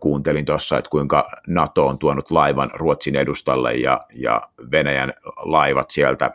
kuuntelin 0.00 0.44
tuossa, 0.44 0.78
että 0.78 0.90
kuinka 0.90 1.30
NATO 1.46 1.86
on 1.86 1.98
tuonut 1.98 2.30
laivan 2.30 2.70
Ruotsin 2.74 3.16
edustalle 3.16 3.74
ja, 3.74 4.00
ja 4.14 4.42
Venäjän 4.70 5.12
laivat 5.36 5.90
sieltä 5.90 6.30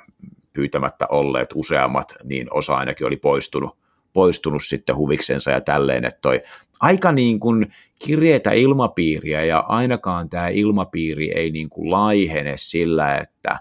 pyytämättä 0.53 1.07
olleet 1.09 1.49
useammat, 1.55 2.15
niin 2.23 2.47
osa 2.51 2.77
ainakin 2.77 3.07
oli 3.07 3.17
poistunut, 3.17 3.77
poistunut 4.13 4.63
sitten 4.63 4.95
huviksensa 4.95 5.51
ja 5.51 5.61
tälleen, 5.61 6.05
että 6.05 6.19
toi 6.21 6.41
aika 6.79 7.11
niin 7.11 7.39
kuin 7.39 7.73
kirjeitä 8.05 8.51
ilmapiiriä 8.51 9.45
ja 9.45 9.59
ainakaan 9.59 10.29
tämä 10.29 10.47
ilmapiiri 10.47 11.31
ei 11.31 11.51
niin 11.51 11.69
kuin 11.69 11.91
laihene 11.91 12.53
sillä, 12.55 13.17
että, 13.17 13.59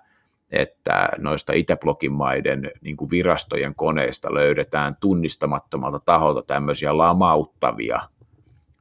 että 0.51 1.09
noista 1.19 1.53
Itäblokin 1.53 2.13
maiden 2.13 2.71
niin 2.81 2.97
kuin 2.97 3.11
virastojen 3.11 3.75
koneista 3.75 4.35
löydetään 4.35 4.97
tunnistamattomalta 5.01 6.01
taholta 6.01 6.43
tämmöisiä 6.43 6.99
lamauttavia 6.99 8.01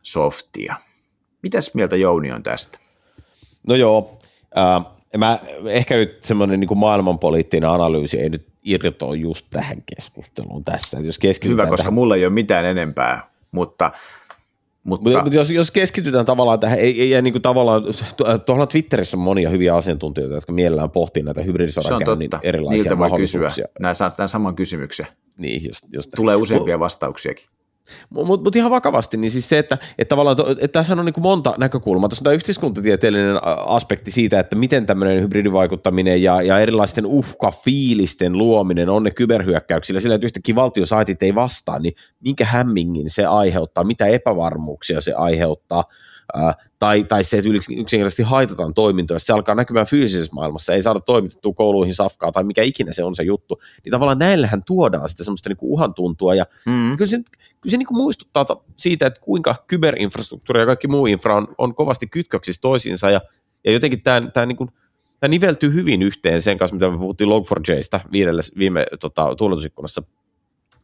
softia. 0.02 0.76
Mitäs 1.44 1.74
mieltä 1.74 1.96
Jouni 1.96 2.32
on 2.32 2.44
tästä? 2.44 2.80
No 3.68 3.76
joo, 3.76 4.20
äh, 4.58 4.86
mä, 5.18 5.40
ehkä 5.66 5.96
nyt 5.96 6.24
semmoinen 6.24 6.60
niin 6.60 6.78
maailmanpoliittinen 6.78 7.70
analyysi 7.70 8.20
ei 8.20 8.30
nyt 8.30 8.48
irtoo 8.64 9.14
just 9.14 9.46
tähän 9.50 9.84
keskusteluun 9.96 10.64
tässä. 10.64 11.00
Jos 11.00 11.20
Hyvä, 11.46 11.66
koska 11.66 11.78
tähän... 11.78 11.94
mulla 11.94 12.16
ei 12.16 12.26
ole 12.26 12.34
mitään 12.34 12.66
enempää, 12.66 13.30
mutta 13.52 13.92
mutta, 14.84 15.10
mutta 15.10 15.36
jos, 15.36 15.52
jos 15.52 15.72
keskitytään 15.72 16.26
tavallaan 16.26 16.60
tähän, 16.60 16.80
ei, 16.80 17.02
ei, 17.02 17.14
ei 17.14 17.22
niin 17.22 17.34
kuin 17.34 17.42
tavallaan, 17.42 17.84
tuolla 18.46 18.68
Twitterissä 18.68 19.18
on 19.18 19.24
monia 19.24 19.50
hyviä 19.50 19.76
asiantuntijoita, 19.76 20.36
jotka 20.36 20.52
mielellään 20.52 20.90
pohtii 20.90 21.24
näitä 21.24 21.42
hybridisodankäynnin 21.42 22.30
erilaisia 22.44 22.84
Niiltä 22.84 22.98
voi 22.98 23.18
kysyä 23.18 23.52
Nämä 23.80 23.94
saa 23.94 24.10
tämän 24.10 24.30
saman 24.30 24.56
kysymyksen. 24.56 25.08
Niin, 25.38 25.62
just, 25.68 25.86
just 25.94 26.12
Tulee 26.16 26.36
useampia 26.36 26.80
vastauksiakin. 26.80 27.46
Mutta 28.10 28.44
mut 28.44 28.56
ihan 28.56 28.72
vakavasti, 28.72 29.18
niin 29.18 29.32
siis 29.32 29.50
se, 29.50 29.58
että, 29.58 29.78
että 29.98 30.10
tavallaan, 30.10 30.38
että 30.60 30.80
tässä 30.80 30.94
on 30.94 31.06
niin 31.06 31.14
monta 31.18 31.56
näkökulmaa. 31.58 32.10
Tässä 32.10 32.22
on 32.22 32.24
tämä 32.24 32.34
yhteiskuntatieteellinen 32.34 33.40
aspekti 33.66 34.12
siitä, 34.12 34.40
että 34.40 34.56
miten 34.56 34.86
tämmöinen 34.86 35.22
hybridivaikuttaminen 35.22 36.24
ja, 36.24 36.42
ja 36.42 36.60
erilaisten 36.60 37.06
uhkafiilisten 37.06 38.38
luominen 38.38 38.90
on 38.90 39.04
ne 39.04 39.12
kyberhyökkäyksillä, 39.12 40.00
sillä 40.00 40.16
että 40.16 40.28
yhtäkkiä 40.28 40.56
valtiosaitit 40.56 41.24
ei 41.24 41.36
vastaa, 41.36 41.80
niin 41.80 41.94
minkä 42.20 42.46
hämmingin 42.46 43.10
se 43.10 43.26
aiheuttaa, 43.26 43.84
mitä 43.84 44.06
epävarmuuksia 44.06 45.02
se 45.02 45.14
aiheuttaa, 45.14 45.84
tai, 46.80 47.04
tai 47.04 47.24
se, 47.24 47.38
että 47.38 47.50
yksinkertaisesti 47.50 48.24
haitataan 48.24 48.74
toimintoja, 48.74 49.20
se 49.20 49.34
alkaa 49.34 49.56
näkymään 49.56 49.88
fyysisessä 49.88 50.36
maailmassa, 50.36 50.74
ei 50.74 50.82
saada 50.82 51.00
toimitettua 51.00 51.54
kouluihin 51.54 51.94
safkaa 51.94 52.32
tai 52.32 52.44
mikä 52.44 52.64
ikinä 52.64 52.94
se 52.94 53.04
on 53.04 53.16
se 53.16 53.24
juttu, 53.24 53.62
niin 53.84 53.92
tavallaan 53.92 54.20
näillähän 54.20 54.64
tuodaan 54.64 55.10
sitä 55.10 55.24
semmoista 55.24 55.50
niin 55.50 55.58
uhan 55.62 55.94
tuntua, 55.94 56.36
ja 56.36 56.46
mm. 56.66 56.98
kyllä 56.98 57.10
se, 57.10 57.18
kyllä 57.62 57.72
se 57.72 57.78
niin 57.78 57.88
kuin 57.88 57.98
muistuttaa 57.98 58.46
siitä, 58.78 59.08
että 59.08 59.22
kuinka 59.22 59.56
kyberinfrastruktuuri 59.68 60.60
ja 60.60 60.66
kaikki 60.66 60.88
muu 60.88 61.06
infra 61.06 61.36
on, 61.36 61.48
on 61.58 61.76
kovasti 61.76 62.08
kytköksissä 62.08 62.62
toisiinsa, 62.62 63.10
ja, 63.10 63.22
ja 63.66 63.72
jotenkin 63.72 64.02
tämä, 64.02 64.46
niin 64.46 64.58
kuin, 64.58 64.70
tämä 65.20 65.30
niveltyy 65.30 65.74
hyvin 65.74 66.02
yhteen 66.02 66.42
sen 66.42 66.58
kanssa, 66.58 66.76
mitä 66.76 66.92
me 66.92 66.98
puhuttiin 66.98 67.30
Log4jstä 67.30 68.00
viime 68.58 68.86
tota, 69.00 69.36
tuuletusikkunassa 69.38 70.04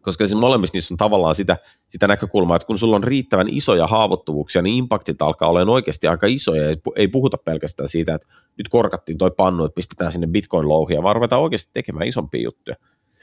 koska 0.04 0.28
siis 0.28 0.40
molemmissa 0.40 0.76
niissä 0.76 0.94
on 0.94 0.98
tavallaan 0.98 1.36
sitä, 1.36 1.58
sitä 1.88 2.08
näkökulmaa, 2.08 2.56
että 2.56 2.66
kun 2.66 2.78
sulla 2.78 2.96
on 2.96 3.04
riittävän 3.04 3.50
isoja 3.50 3.88
haavoittuvuuksia, 3.88 4.62
niin 4.62 4.76
impaktit 4.76 5.22
alkaa 5.22 5.50
olla 5.50 5.72
oikeasti 5.72 6.08
aika 6.08 6.28
isoja, 6.28 6.64
ei 6.96 7.08
puhuta 7.08 7.38
pelkästään 7.38 7.90
siitä, 7.90 8.16
että 8.16 8.28
nyt 8.58 8.70
korkattiin 8.70 9.18
toi 9.18 9.32
pannu, 9.32 9.66
että 9.66 9.76
pistetään 9.76 10.12
sinne 10.12 10.28
bitcoin-louhia, 10.28 11.04
vaan 11.04 11.16
ruvetaan 11.16 11.42
oikeasti 11.42 11.70
tekemään 11.74 12.08
isompia 12.08 12.42
juttuja. 12.42 12.76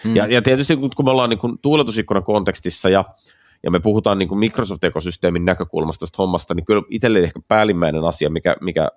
Hmm. 0.04 0.16
Ja, 0.16 0.26
ja 0.26 0.42
tietysti 0.42 0.76
kun 0.76 1.04
me 1.04 1.10
ollaan 1.10 1.30
niin 1.30 1.38
kuin 1.38 1.58
tuuletusikkunan 1.58 2.24
kontekstissa 2.24 2.88
ja, 2.88 3.04
ja 3.62 3.70
me 3.70 3.80
puhutaan 3.80 4.18
niin 4.18 4.28
kuin 4.28 4.38
Microsoft-ekosysteemin 4.38 5.44
näkökulmasta 5.44 6.00
tästä 6.00 6.16
hommasta, 6.18 6.54
niin 6.54 6.66
kyllä 6.66 6.82
itselle 6.90 7.18
ehkä 7.18 7.40
päällimmäinen 7.48 8.04
asia, 8.04 8.30
mikä, 8.30 8.56
mikä 8.60 8.88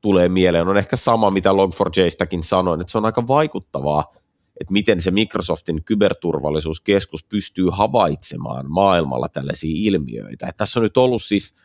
tulee 0.00 0.28
mieleen, 0.28 0.68
on 0.68 0.76
ehkä 0.76 0.96
sama, 0.96 1.30
mitä 1.30 1.50
Log4j-stäkin 1.50 2.42
sanoin, 2.42 2.80
että 2.80 2.90
se 2.90 2.98
on 2.98 3.04
aika 3.04 3.28
vaikuttavaa, 3.28 4.12
että 4.60 4.72
miten 4.72 5.00
se 5.00 5.10
Microsoftin 5.10 5.84
kyberturvallisuuskeskus 5.84 7.24
pystyy 7.24 7.68
havaitsemaan 7.72 8.70
maailmalla 8.70 9.28
tällaisia 9.28 9.72
ilmiöitä. 9.74 10.46
Että 10.46 10.58
tässä 10.58 10.80
on 10.80 10.84
nyt 10.84 10.96
ollut 10.96 11.22
siis 11.22 11.56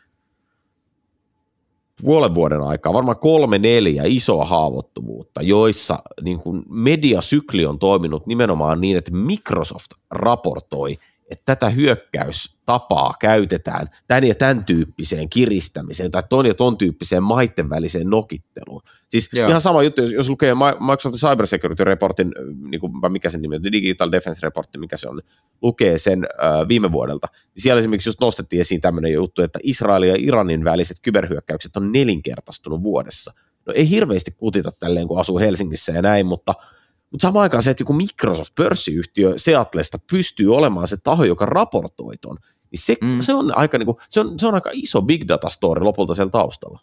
puolen 2.02 2.34
vuoden 2.34 2.60
aikaa, 2.60 2.92
varmaan 2.92 3.18
kolme 3.18 3.58
neljä 3.58 4.02
isoa 4.06 4.44
haavoittuvuutta, 4.44 5.42
joissa 5.42 5.98
niin 6.22 6.38
kuin 6.38 6.62
mediasykli 6.68 7.66
on 7.66 7.78
toiminut 7.78 8.26
nimenomaan 8.26 8.80
niin, 8.80 8.96
että 8.96 9.12
Microsoft 9.12 9.90
raportoi, 10.10 10.98
että 11.30 11.44
tätä 11.44 11.68
hyökkäystapaa 11.70 13.14
käytetään 13.20 13.86
tämän 14.06 14.24
ja 14.24 14.34
tämän 14.34 14.64
tyyppiseen 14.64 15.28
kiristämiseen 15.28 16.10
tai 16.10 16.22
ton 16.28 16.46
ja 16.46 16.54
ton 16.54 16.78
tyyppiseen 16.78 17.22
maitten 17.22 17.70
väliseen 17.70 18.10
nokitteluun. 18.10 18.82
Siis 19.08 19.32
Joo. 19.32 19.48
ihan 19.48 19.60
sama 19.60 19.82
juttu, 19.82 20.00
jos, 20.00 20.12
jos 20.12 20.28
lukee 20.28 20.54
Microsoftin 20.54 21.28
Cybersecurity 21.28 21.84
Reportin, 21.84 22.34
niin 22.70 22.80
kuin, 22.80 22.92
mikä 23.08 23.30
sen 23.30 23.42
nimi 23.42 23.56
on, 23.56 23.62
Digital 23.62 24.12
Defense 24.12 24.40
Report, 24.42 24.68
mikä 24.76 24.96
se 24.96 25.08
on, 25.08 25.20
lukee 25.62 25.98
sen 25.98 26.24
äh, 26.24 26.68
viime 26.68 26.92
vuodelta, 26.92 27.28
niin 27.32 27.62
siellä 27.62 27.78
esimerkiksi 27.78 28.08
just 28.08 28.20
nostettiin 28.20 28.60
esiin 28.60 28.80
tämmöinen 28.80 29.12
juttu, 29.12 29.42
että 29.42 29.58
Israelin 29.62 30.08
ja 30.08 30.16
Iranin 30.18 30.64
väliset 30.64 30.96
kyberhyökkäykset 31.02 31.76
on 31.76 31.92
nelinkertaistunut 31.92 32.82
vuodessa. 32.82 33.32
No 33.66 33.72
ei 33.76 33.90
hirveästi 33.90 34.30
kutita 34.36 34.72
tälleen, 34.72 35.08
kun 35.08 35.20
asuu 35.20 35.38
Helsingissä 35.38 35.92
ja 35.92 36.02
näin, 36.02 36.26
mutta– 36.26 36.54
mutta 37.10 37.22
samaan 37.22 37.42
aikaan 37.42 37.62
se, 37.62 37.70
että 37.70 37.82
joku 37.82 37.92
Microsoft, 37.92 38.54
pörssiyhtiö 38.54 39.32
Seatlesta 39.36 39.98
pystyy 40.10 40.54
olemaan 40.54 40.88
se 40.88 40.96
taho, 41.04 41.24
joka 41.24 41.46
raportoi 41.46 42.16
ton, 42.20 42.36
niin 42.70 42.80
se, 42.80 42.96
mm. 43.02 43.20
se, 43.20 43.34
on 43.34 43.56
aika, 43.56 43.78
niin 43.78 43.86
kuin, 43.86 43.96
se, 44.08 44.20
on, 44.20 44.38
se 44.38 44.46
on 44.46 44.54
aika 44.54 44.70
iso 44.72 45.02
big 45.02 45.22
data 45.28 45.48
story 45.48 45.80
lopulta 45.80 46.14
siellä 46.14 46.30
taustalla. 46.30 46.80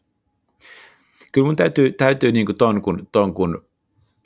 Kyllä 1.32 1.46
mun 1.46 1.56
täytyy, 1.56 1.92
täytyy 1.92 2.32
niin 2.32 2.46
kuin 2.46 2.58
ton, 2.58 2.82
kun, 2.82 3.08
ton 3.12 3.34
kun, 3.34 3.66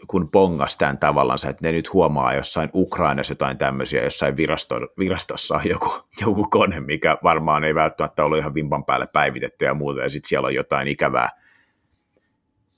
kun 0.08 0.30
pongas 0.30 0.77
tämän 0.77 0.98
tavallaan, 0.98 1.39
että 1.50 1.68
ne 1.68 1.72
nyt 1.72 1.94
huomaa 1.94 2.34
jossain 2.34 2.70
Ukrainassa 2.74 3.32
jotain 3.32 3.58
tämmöisiä, 3.58 4.04
jossain 4.04 4.38
virasto, 4.38 4.75
virastossa 5.00 5.56
on 5.56 5.68
joku, 5.70 5.94
joku 6.22 6.48
kone, 6.51 6.80
mikä 6.80 7.18
varmaan 7.24 7.63
ei 7.63 7.75
välttämättä 7.75 8.24
ole 8.24 8.38
ihan 8.38 8.54
vimpan 8.54 8.86
päälle 8.86 9.08
päivitetty 9.13 9.66
ja 9.66 9.74
muuta, 9.74 10.01
ja 10.01 10.10
sitten 10.10 10.30
siellä 10.30 10.46
on 10.46 10.56
jotain 10.56 10.88
ikävää. 10.88 11.30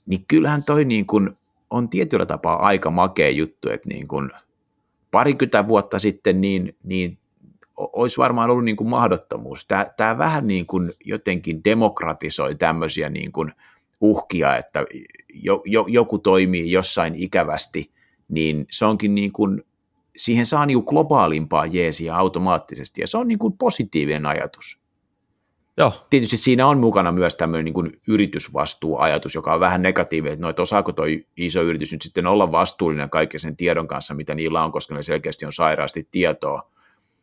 Niin 0.06 0.24
kyllähän 0.28 0.64
toi 0.64 0.84
niin 0.84 1.06
kuin, 1.06 1.36
on 1.70 1.88
tietyllä 1.88 2.26
tapaa 2.26 2.66
aika 2.66 2.90
makea 2.90 3.30
juttu, 3.30 3.70
että 3.70 3.88
niin 3.88 4.08
kuin 4.08 4.30
parikymmentä 5.10 5.68
vuotta 5.68 5.98
sitten 5.98 6.40
niin, 6.40 6.76
niin 6.84 7.18
olisi 7.76 8.18
varmaan 8.18 8.50
ollut 8.50 8.64
niin 8.64 8.76
kuin 8.76 8.90
mahdottomuus. 8.90 9.66
Tämä, 9.66 9.86
tämä 9.96 10.18
vähän 10.18 10.46
niin 10.46 10.66
kuin 10.66 10.92
jotenkin 11.04 11.64
demokratisoi 11.64 12.54
tämmöisiä 12.54 13.08
niin 13.08 13.32
kuin 13.32 13.52
uhkia, 14.00 14.56
että 14.56 14.84
jo, 15.34 15.62
jo, 15.64 15.86
joku 15.88 16.18
toimii 16.18 16.72
jossain 16.72 17.14
ikävästi, 17.16 17.92
niin 18.28 18.66
se 18.70 18.84
onkin 18.84 19.14
niin 19.14 19.32
kuin, 19.32 19.64
siihen 20.16 20.46
saa 20.46 20.66
niin 20.66 20.74
kuin 20.74 20.86
globaalimpaa 20.86 21.66
jeesiä 21.66 22.16
automaattisesti, 22.16 23.00
ja 23.00 23.06
se 23.06 23.18
on 23.18 23.28
niin 23.28 23.38
kuin 23.38 23.52
positiivinen 23.52 24.26
ajatus. 24.26 24.79
Joo. 25.76 25.92
Tietysti 26.10 26.36
siinä 26.36 26.66
on 26.66 26.78
mukana 26.78 27.12
myös 27.12 27.34
tämmöinen 27.34 27.64
niin 27.64 27.74
kuin 27.74 28.00
yritysvastuuajatus, 28.08 29.34
joka 29.34 29.54
on 29.54 29.60
vähän 29.60 29.82
negatiivinen, 29.82 30.32
että, 30.32 30.42
no, 30.42 30.48
että 30.48 30.62
osaako 30.62 30.92
toi 30.92 31.26
iso 31.36 31.62
yritys 31.62 31.92
nyt 31.92 32.02
sitten 32.02 32.26
olla 32.26 32.52
vastuullinen 32.52 33.10
kaiken 33.10 33.40
sen 33.40 33.56
tiedon 33.56 33.88
kanssa, 33.88 34.14
mitä 34.14 34.34
niillä 34.34 34.64
on, 34.64 34.72
koska 34.72 34.94
ne 34.94 35.02
selkeästi 35.02 35.46
on 35.46 35.52
sairaasti 35.52 36.08
tietoa, 36.10 36.70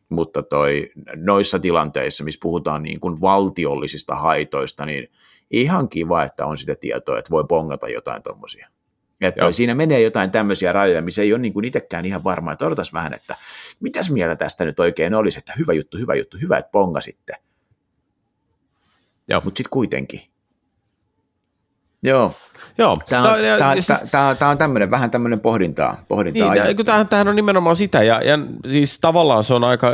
mutta 0.09 0.43
toi, 0.43 0.91
noissa 1.15 1.59
tilanteissa, 1.59 2.23
missä 2.23 2.39
puhutaan 2.41 2.83
niin 2.83 2.99
kuin 2.99 3.21
valtiollisista 3.21 4.15
haitoista, 4.15 4.85
niin 4.85 5.07
ihan 5.51 5.89
kiva, 5.89 6.23
että 6.23 6.45
on 6.45 6.57
sitä 6.57 6.75
tietoa, 6.75 7.19
että 7.19 7.31
voi 7.31 7.43
pongata 7.49 7.89
jotain 7.89 8.23
tuommoisia. 8.23 8.69
Että 9.21 9.51
siinä 9.51 9.75
menee 9.75 10.01
jotain 10.01 10.31
tämmöisiä 10.31 10.71
rajoja, 10.71 11.01
missä 11.01 11.21
ei 11.21 11.33
ole 11.33 11.39
niin 11.39 11.53
kuin 11.53 11.65
itsekään 11.65 12.05
ihan 12.05 12.23
varma, 12.23 12.51
että 12.51 12.65
odotas 12.65 12.93
vähän, 12.93 13.13
että 13.13 13.35
mitäs 13.79 14.11
mieltä 14.11 14.35
tästä 14.35 14.65
nyt 14.65 14.79
oikein 14.79 15.13
olisi, 15.13 15.39
että 15.39 15.53
hyvä 15.59 15.73
juttu, 15.73 15.97
hyvä 15.97 16.15
juttu, 16.15 16.37
hyvä, 16.41 16.57
että 16.57 16.71
pongasitte. 16.71 17.33
Joo. 19.29 19.41
Mutta 19.43 19.57
sitten 19.57 19.69
kuitenkin. 19.69 20.21
Joo. 22.03 22.33
Joo. 22.77 22.97
Tämä 23.09 23.33
on, 23.33 23.39
tämä, 23.39 23.57
tämä, 23.57 23.73
siis, 23.73 24.03
tämä, 24.11 24.35
tämä 24.39 24.51
on 24.51 24.57
tämmöinen, 24.57 24.91
vähän 24.91 25.11
tämmöinen 25.11 25.39
pohdintaa. 25.39 25.97
pohdintaa 26.07 26.53
niin, 26.53 26.85
tämähän, 26.85 27.07
tämähän 27.07 27.27
on 27.27 27.35
nimenomaan 27.35 27.75
sitä, 27.75 28.03
ja, 28.03 28.21
ja 28.21 28.39
siis 28.71 28.99
tavallaan 28.99 29.43
se 29.43 29.53
on 29.53 29.63
aika 29.63 29.91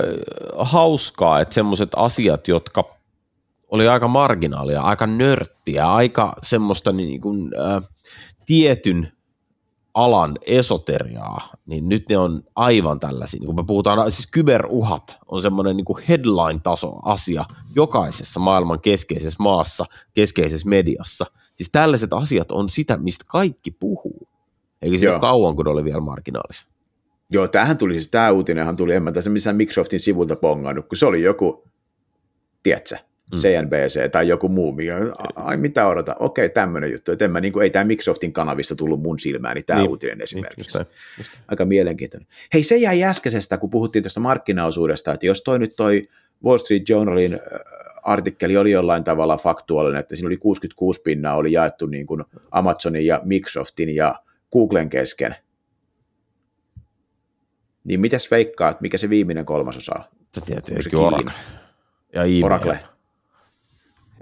hauskaa, 0.58 1.42
että 1.42 1.54
semmoiset 1.54 1.90
asiat, 1.96 2.48
jotka 2.48 2.84
oli 3.70 3.88
aika 3.88 4.08
marginaalia, 4.08 4.82
aika 4.82 5.08
nörttiä, 5.08 5.94
aika 5.94 6.34
semmoista 6.42 6.92
niin 6.92 7.22
kuin, 7.22 7.52
äh, 7.60 7.84
tietyn 8.46 9.12
alan 9.94 10.38
esoteriaa, 10.46 11.50
niin 11.66 11.90
nyt 11.90 12.10
ne 12.10 12.18
on 12.18 12.42
aivan 12.56 13.00
tällaisia, 13.00 13.40
niin 13.40 13.46
kun 13.46 13.56
me 13.56 13.64
puhutaan, 13.68 14.12
siis 14.12 14.32
kyberuhat 14.32 15.20
on 15.28 15.42
semmoinen 15.42 15.78
niin 15.78 15.86
headline-taso 16.10 17.00
asia 17.04 17.46
jokaisessa 17.76 18.40
maailman 18.40 18.82
keskeisessä 18.82 19.44
maassa, 19.44 19.86
keskeisessä 20.14 20.70
mediassa. 20.70 21.26
Siis 21.56 21.70
tällaiset 21.72 22.14
asiat 22.14 22.52
on 22.52 22.70
sitä, 22.70 22.98
mistä 22.98 23.26
kaikki 23.28 23.72
puhuu. 23.72 24.28
Eikä 24.82 24.98
se 24.98 25.12
ole 25.12 25.20
kauan, 25.20 25.56
kun 25.56 25.66
ne 25.66 25.72
oli 25.72 25.84
vielä 25.84 26.02
marginaalissa. 26.02 26.68
Joo, 27.30 27.48
tähän 27.48 27.78
tuli 27.78 27.94
siis, 27.94 28.08
tämä 28.08 28.32
uutinenhan 28.32 28.78
tuli, 28.78 28.94
en 28.94 29.04
mä 29.04 29.12
tässä 29.12 29.30
missään 29.30 29.56
Microsoftin 29.56 30.00
sivulta 30.00 30.36
pongannut, 30.36 30.88
kun 30.88 30.98
se 30.98 31.06
oli 31.06 31.22
joku, 31.22 31.64
tiedätkö, 32.64 32.98
mm. 33.34 33.38
CNBC 33.38 34.12
tai 34.12 34.28
joku 34.28 34.50
muu, 34.50 34.72
mikä, 34.72 34.98
ai 35.36 35.58
mitä 35.58 35.88
odota, 35.88 36.16
okei 36.20 36.50
tämmöinen 36.50 36.92
juttu, 36.92 37.12
että 37.12 37.26
en 37.26 37.32
mä, 37.32 37.42
niin 37.42 37.54
kuin, 37.54 37.64
ei 37.64 37.70
tämä 37.70 37.86
Microsoftin 37.86 38.34
kanavista 38.34 38.76
tullut 38.76 39.02
mun 39.02 39.20
silmään, 39.20 39.56
niin 39.56 39.66
tämä 39.66 39.80
niin. 39.80 39.90
uutinen 39.90 40.22
esimerkiksi. 40.22 40.78
Niin, 40.78 40.88
just 41.18 41.30
just. 41.32 41.42
Aika 41.48 41.66
mielenkiintoinen. 41.66 42.28
Hei, 42.54 42.64
se 42.64 42.78
jäi 42.78 43.04
äskeisestä, 43.04 43.58
kun 43.58 43.70
puhuttiin 43.70 44.04
tuosta 44.04 44.20
markkinaosuudesta, 44.20 45.14
että 45.14 45.26
jos 45.26 45.42
toi 45.42 45.60
nyt 45.60 45.76
toi 45.76 46.10
Wall 46.46 46.58
Street 46.58 46.90
Journalin 46.90 47.40
artikkeli 48.04 48.58
oli 48.58 48.72
jollain 48.72 49.04
tavalla 49.04 49.38
faktuaalinen, 49.38 50.00
että 50.00 50.16
siinä 50.16 50.28
oli 50.28 50.38
66 50.38 51.02
pinnaa 51.02 51.36
oli 51.36 51.52
jaettu 51.52 51.86
niin 51.86 52.06
kuin 52.06 52.24
Amazonin 52.52 53.06
ja 53.06 53.22
Microsoftin 53.24 53.96
ja 53.96 54.16
Googlen 54.52 54.90
kesken, 54.90 55.36
niin 57.84 58.00
mitäs 58.00 58.32
veikkaat, 58.32 58.82
mikä 58.82 58.98
se 58.98 59.10
viimeinen 59.10 59.46
kolmasosa 59.46 59.94
on? 59.96 60.04
Tietenkin 60.46 61.00
Oracle. 61.00 61.34
Ja 62.14 62.22
Oracle. 62.46 62.80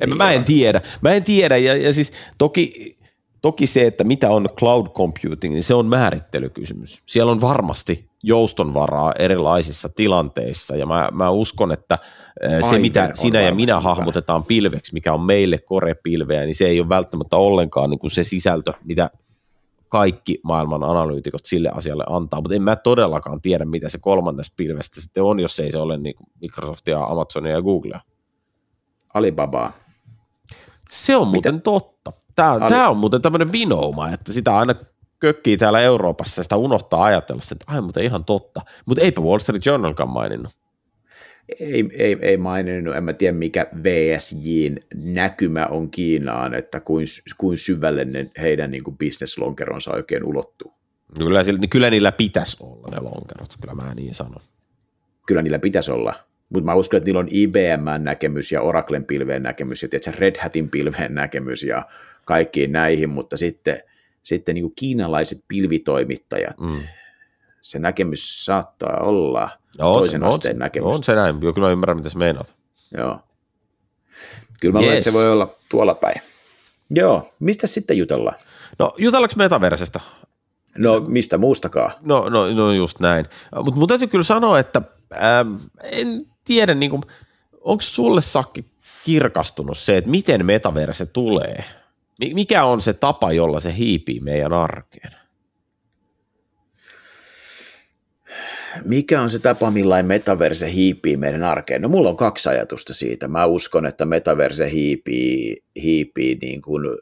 En, 0.01 0.09
niin 0.09 0.17
mä 0.17 0.31
en 0.31 0.43
tiedä. 0.43 0.81
Mä 1.01 1.11
en 1.11 1.23
tiedä, 1.23 1.57
ja, 1.57 1.77
ja 1.77 1.93
siis 1.93 2.11
toki, 2.37 2.97
toki 3.41 3.67
se, 3.67 3.87
että 3.87 4.03
mitä 4.03 4.29
on 4.29 4.49
cloud 4.59 4.87
computing, 4.87 5.53
niin 5.53 5.63
se 5.63 5.73
on 5.73 5.85
määrittelykysymys. 5.85 7.01
Siellä 7.05 7.31
on 7.31 7.41
varmasti 7.41 8.09
joustonvaraa 8.23 9.13
erilaisissa 9.19 9.89
tilanteissa, 9.95 10.75
ja 10.75 10.85
mä, 10.85 11.09
mä 11.11 11.29
uskon, 11.29 11.71
että 11.71 11.97
se, 12.41 12.65
Aivan 12.65 12.81
mitä 12.81 13.11
sinä 13.13 13.41
ja 13.41 13.55
minä 13.55 13.79
hahmotetaan 13.79 14.43
pilveksi, 14.43 14.93
mikä 14.93 15.13
on 15.13 15.21
meille 15.21 15.57
korepilveä, 15.57 16.45
niin 16.45 16.55
se 16.55 16.67
ei 16.67 16.79
ole 16.79 16.89
välttämättä 16.89 17.37
ollenkaan 17.37 17.89
niin 17.89 17.99
kuin 17.99 18.11
se 18.11 18.23
sisältö, 18.23 18.73
mitä 18.83 19.09
kaikki 19.89 20.39
maailman 20.43 20.83
analyytikot 20.83 21.45
sille 21.45 21.69
asialle 21.73 22.03
antaa, 22.09 22.41
mutta 22.41 22.55
en 22.55 22.63
mä 22.63 22.75
todellakaan 22.75 23.41
tiedä, 23.41 23.65
mitä 23.65 23.89
se 23.89 23.97
kolmannes 24.01 24.53
pilvestä 24.57 25.01
sitten 25.01 25.23
on, 25.23 25.39
jos 25.39 25.59
ei 25.59 25.71
se 25.71 25.77
ole 25.77 25.97
niin 25.97 26.15
Microsoftia, 26.41 27.03
Amazonia 27.03 27.51
ja 27.51 27.61
Googlea. 27.61 27.99
Alibabaa. 29.13 29.73
Se 30.91 31.15
on 31.15 31.27
muuten 31.27 31.55
Mitä? 31.55 31.63
totta. 31.63 32.13
Tämä, 32.35 32.59
tämä 32.69 32.89
on 32.89 32.97
muuten 32.97 33.21
tämmöinen 33.21 33.51
vinouma, 33.51 34.09
että 34.09 34.33
sitä 34.33 34.57
aina 34.57 34.75
kökkii 35.19 35.57
täällä 35.57 35.79
Euroopassa 35.79 36.39
ja 36.39 36.43
sitä 36.43 36.55
unohtaa 36.55 37.03
ajatella, 37.03 37.41
että 37.51 37.65
ai 37.67 37.81
muuten 37.81 38.03
ihan 38.03 38.25
totta. 38.25 38.61
Mutta 38.85 39.01
eipä 39.01 39.21
Wall 39.21 39.39
Street 39.39 39.65
Journalkaan 39.65 40.09
maininnut. 40.09 40.51
Ei, 41.59 41.89
ei, 41.97 42.17
ei 42.21 42.37
maininnut, 42.37 42.95
en 42.95 43.03
mä 43.03 43.13
tiedä 43.13 43.37
mikä 43.37 43.67
VSJin 43.83 44.79
näkymä 44.95 45.65
on 45.65 45.91
Kiinaan, 45.91 46.53
että 46.53 46.79
kuin, 46.79 47.05
kuin 47.37 47.57
syvälle 47.57 48.05
ne 48.05 48.31
heidän 48.41 48.71
niin 48.71 48.83
kuin 48.83 48.97
bisneslonkeronsa 48.97 49.91
oikein 49.91 50.23
ulottuu. 50.23 50.73
Kyllä, 51.17 51.41
kyllä 51.69 51.89
niillä 51.89 52.11
pitäisi 52.11 52.57
olla 52.59 52.87
ne 52.91 52.99
lonkerot, 52.99 53.55
kyllä 53.61 53.75
mä 53.75 53.93
niin 53.93 54.15
sanon. 54.15 54.41
Kyllä 55.27 55.41
niillä 55.41 55.59
pitäisi 55.59 55.91
olla. 55.91 56.15
Mutta 56.53 56.65
mä 56.65 56.73
uskon, 56.73 56.97
että 56.97 57.05
niillä 57.05 57.19
on 57.19 57.27
IBM-näkemys 57.31 58.51
ja 58.51 58.61
Oraclen 58.61 59.05
pilveen 59.05 59.43
näkemys 59.43 59.83
ja 59.83 59.89
tietysti 59.89 60.19
Red 60.19 60.35
Hatin 60.41 60.69
pilveen 60.69 61.15
näkemys 61.15 61.63
ja 61.63 61.85
kaikkiin 62.25 62.71
näihin, 62.71 63.09
mutta 63.09 63.37
sitten, 63.37 63.83
sitten 64.23 64.55
niin 64.55 64.63
kuin 64.63 64.73
kiinalaiset 64.75 65.43
pilvitoimittajat, 65.47 66.59
mm. 66.59 66.83
se 67.61 67.79
näkemys 67.79 68.45
saattaa 68.45 68.97
olla 68.99 69.49
no, 69.77 69.93
toisen 69.93 70.21
se, 70.21 70.27
asteen 70.27 70.55
on, 70.55 70.59
näkemys. 70.59 70.95
On 70.95 71.03
se 71.03 71.15
näin, 71.15 71.41
jo 71.41 71.53
kyllä 71.53 71.67
mä 71.67 71.71
ymmärrän, 71.71 71.97
mitä 71.97 72.09
sä 72.09 72.17
meinaat. 72.17 72.53
Joo. 72.97 73.19
Kyllä 74.61 74.73
mä 74.73 74.79
yes. 74.79 74.83
luulen, 74.83 74.97
että 74.97 75.11
se 75.11 75.13
voi 75.13 75.31
olla 75.31 75.55
tuolla 75.69 75.95
päin. 75.95 76.21
Joo, 76.89 77.33
mistä 77.39 77.67
sitten 77.67 77.97
jutellaan? 77.97 78.37
No 78.79 78.93
jutellaanko 78.97 79.33
metaversesta? 79.37 79.99
No 80.77 80.99
mistä 80.99 81.37
muustakaan? 81.37 81.91
No, 82.01 82.29
no, 82.29 82.51
no 82.53 82.71
just 82.71 82.99
näin. 82.99 83.25
Mutta 83.55 83.79
mun 83.79 83.87
täytyy 83.87 84.07
kyllä 84.07 84.23
sanoa, 84.23 84.59
että 84.59 84.81
ähm, 85.13 85.55
en 85.83 86.30
tiedä, 86.45 86.73
niin 86.73 86.91
kuin, 86.91 87.01
onko 87.61 87.81
sulle 87.81 88.21
Sakki 88.21 88.65
kirkastunut 89.05 89.77
se, 89.77 89.97
että 89.97 90.09
miten 90.09 90.45
metaverse 90.45 91.05
tulee? 91.05 91.63
Mikä 92.33 92.63
on 92.63 92.81
se 92.81 92.93
tapa, 92.93 93.31
jolla 93.31 93.59
se 93.59 93.75
hiipii 93.77 94.19
meidän 94.19 94.53
arkeen? 94.53 95.21
mikä 98.85 99.21
on 99.21 99.29
se 99.29 99.39
tapa, 99.39 99.71
millain 99.71 100.05
metaverse 100.05 100.71
hiipii 100.71 101.17
meidän 101.17 101.43
arkeen? 101.43 101.81
No 101.81 101.89
mulla 101.89 102.09
on 102.09 102.17
kaksi 102.17 102.49
ajatusta 102.49 102.93
siitä. 102.93 103.27
Mä 103.27 103.45
uskon, 103.45 103.85
että 103.85 104.05
metaverse 104.05 104.71
hiipii, 104.71 105.63
hiipii 105.75 106.37
niin 106.41 106.61
kuin 106.61 106.97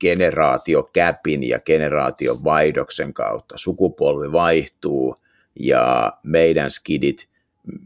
generaatiokäpin 0.00 1.44
ja 1.44 1.60
generaatiovaihdoksen 1.60 3.14
kautta. 3.14 3.58
Sukupolvi 3.58 4.32
vaihtuu 4.32 5.16
ja 5.60 6.12
meidän 6.22 6.70
skidit, 6.70 7.28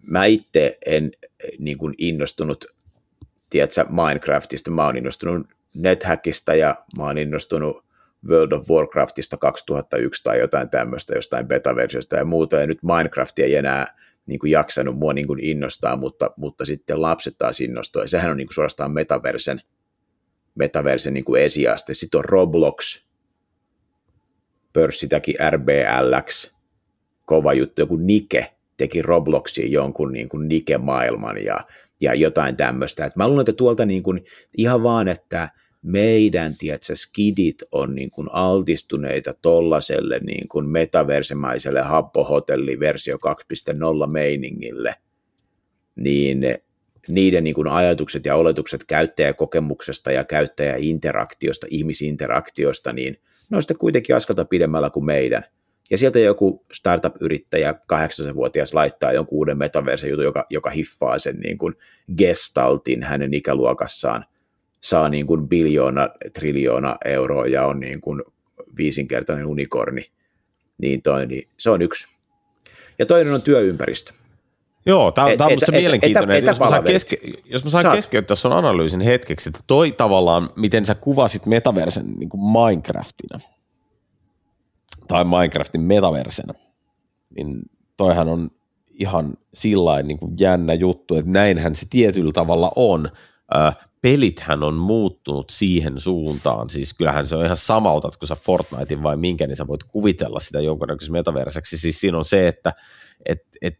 mä 0.03 0.25
itse 0.25 0.79
en 0.87 1.11
niin 1.59 1.79
kuin 1.79 1.95
innostunut, 1.99 2.65
tiedätkö, 3.51 3.85
Minecraftista, 3.89 4.71
mä 4.71 4.87
oon 4.87 4.97
innostunut 4.97 5.47
NetHackista 5.75 6.55
ja 6.55 6.77
mä 6.97 7.05
oon 7.05 7.19
innostunut 7.19 7.85
World 8.29 8.53
of 8.53 8.71
Warcraftista 8.71 9.37
2001 9.37 10.23
tai 10.23 10.39
jotain 10.39 10.71
tämmöistä, 10.71 11.15
jostain 11.15 11.49
beta-versiosta 11.49 12.17
ja 12.17 12.25
muuta, 12.25 12.57
ja 12.57 12.67
nyt 12.67 12.83
Minecraft 12.83 13.39
ei 13.39 13.57
enää 13.57 13.87
niin 14.27 14.39
kuin 14.39 14.51
jaksanut 14.51 14.99
mua 14.99 15.13
niin 15.13 15.27
kuin 15.27 15.45
innostaa, 15.45 15.97
mutta, 15.97 16.31
mutta 16.37 16.65
sitten 16.65 17.03
lapset 17.03 17.39
taas 17.39 17.61
innostuu, 17.61 18.03
ja 18.03 18.09
sehän 18.09 18.31
on 18.31 18.37
niin 18.37 18.47
kuin 18.47 18.55
suorastaan 18.55 18.93
metaversen, 18.93 19.61
metaversen 20.55 21.15
niin 21.15 21.25
kuin 21.25 21.43
esiaste. 21.43 21.95
Sitten 21.95 22.19
on 22.19 22.25
Roblox, 22.25 23.05
pörssitäkin 24.73 25.35
RBLX, 25.51 26.55
kova 27.25 27.53
juttu, 27.53 27.83
joku 27.83 27.97
Nike 27.97 28.60
teki 28.81 29.03
Robloxiin 29.03 29.73
jonkun 29.73 30.13
niin 30.13 30.29
kuin 30.29 30.49
Nike-maailman 30.49 31.45
ja, 31.45 31.61
ja 32.01 32.15
jotain 32.15 32.57
tämmöistä. 32.57 33.05
Et 33.05 33.17
mä 33.17 33.29
luulen, 33.29 33.41
että 33.41 33.53
tuolta 33.53 33.87
niin 33.87 34.03
kuin, 34.03 34.25
ihan 34.57 34.83
vaan, 34.83 35.09
että 35.09 35.49
meidän, 35.83 36.55
tiedätkö, 36.59 36.95
skidit 36.95 37.63
on 37.73 37.95
niin 37.95 38.11
kuin 38.11 38.29
altistuneita 38.33 39.35
tollaselle 39.43 40.19
niin 40.19 40.49
kuin 40.49 40.69
metaversemaiselle 40.69 41.81
happohotelli 41.81 42.81
versio 42.81 43.17
2.0 43.17 44.07
meiningille, 44.07 44.95
niin 45.97 46.41
niiden 47.09 47.45
niin 47.45 47.55
kuin 47.55 47.69
ajatukset 47.69 48.25
ja 48.25 48.37
oletukset 48.37 48.85
käyttäjäkokemuksesta 48.85 50.13
ja 50.13 50.25
käyttäjäinteraktiosta, 50.25 51.67
ihmisinteraktiosta, 51.71 52.93
niin 52.93 53.17
ne 53.51 53.57
on 53.57 53.63
kuitenkin 53.79 54.17
askelta 54.17 54.45
pidemmällä 54.45 54.91
kuin 54.91 55.05
meidän. 55.05 55.45
Ja 55.91 55.99
sieltä 55.99 56.19
joku 56.19 56.65
startup-yrittäjä, 56.73 57.73
8-vuotias, 57.73 58.75
laittaa 58.75 59.13
jonkun 59.13 59.39
uuden 59.39 59.59
metaverse-jutun, 59.59 60.25
joka, 60.25 60.47
joka 60.51 60.71
hiffaa 60.71 61.19
sen 61.19 61.37
niin 61.41 61.59
kuin 61.59 61.75
gestaltin 62.17 63.03
hänen 63.03 63.35
ikäluokassaan– 63.35 64.25
saa 64.81 65.09
niin 65.09 65.27
kuin 65.27 65.49
biljoona, 65.49 66.09
triljoona 66.33 66.97
euroa 67.05 67.47
ja 67.47 67.67
on 67.67 67.81
niin 67.81 68.01
kuin 68.01 68.23
viisinkertainen 68.77 69.47
unikorni, 69.47 70.11
niin, 70.79 71.03
toi, 71.03 71.27
niin 71.27 71.49
se 71.59 71.71
on 71.71 71.83
yksi. 71.83 72.09
Ja 72.99 73.07
toinen 73.07 73.35
on 73.35 73.43
työympäristö. 73.43 74.13
Joo, 74.87 75.13
tämä 75.13 75.27
on 75.27 75.37
minusta 75.47 75.73
mielenkiintoinen. 75.73 76.37
Et, 76.37 76.45
et, 76.45 76.45
et, 76.45 76.49
jos, 76.49 76.61
mä 76.61 76.69
saan 76.69 76.85
keske, 76.85 77.17
jos 77.45 77.65
mä 77.65 77.71
saan 77.71 77.83
Saat. 77.83 77.95
keskeyttää 77.95 78.35
sun 78.35 78.53
analyysin 78.53 79.01
hetkeksi, 79.01 79.49
että 79.49 79.61
toi 79.67 79.93
tavallaan, 79.93 80.51
miten 80.57 80.85
sä 80.85 80.95
kuvasit 80.95 81.47
metaversen 81.47 82.07
niin 82.07 82.29
kuin 82.29 82.41
Minecraftina, 82.41 83.41
tai 85.11 85.25
Minecraftin 85.25 85.81
metaversena, 85.81 86.55
niin 87.37 87.63
toihan 87.97 88.29
on 88.29 88.51
ihan 88.91 89.35
sillain 89.55 90.09
niin 90.09 90.19
jännä 90.39 90.75
juttu, 90.75 91.17
että 91.17 91.31
näinhän 91.31 91.75
se 91.75 91.87
tietyllä 91.91 92.33
tavalla 92.33 92.73
on. 92.77 93.11
Pelithän 94.03 94.63
on 94.63 94.75
muuttunut 94.75 95.51
siihen 95.51 96.01
suuntaan, 96.01 96.71
siis 96.71 96.95
kyllähän 96.95 97.27
se 97.27 97.37
on 97.37 97.45
ihan 97.45 97.57
sama, 97.57 97.93
otatko 97.93 98.27
sä 98.27 98.37
Fortnitein 98.37 99.03
vai 99.03 99.17
minkä, 99.17 99.47
niin 99.47 99.57
sä 99.57 99.67
voit 99.67 99.85
kuvitella 99.85 100.41
sitä 100.41 100.61
jonkunnäköisen 100.61 101.13
metaverseksi, 101.13 101.79
siis 101.79 102.01
siinä 102.01 102.19
on 102.19 102.25
se, 102.25 102.49
että 102.49 102.73
et, 103.27 103.43
et 103.63 103.79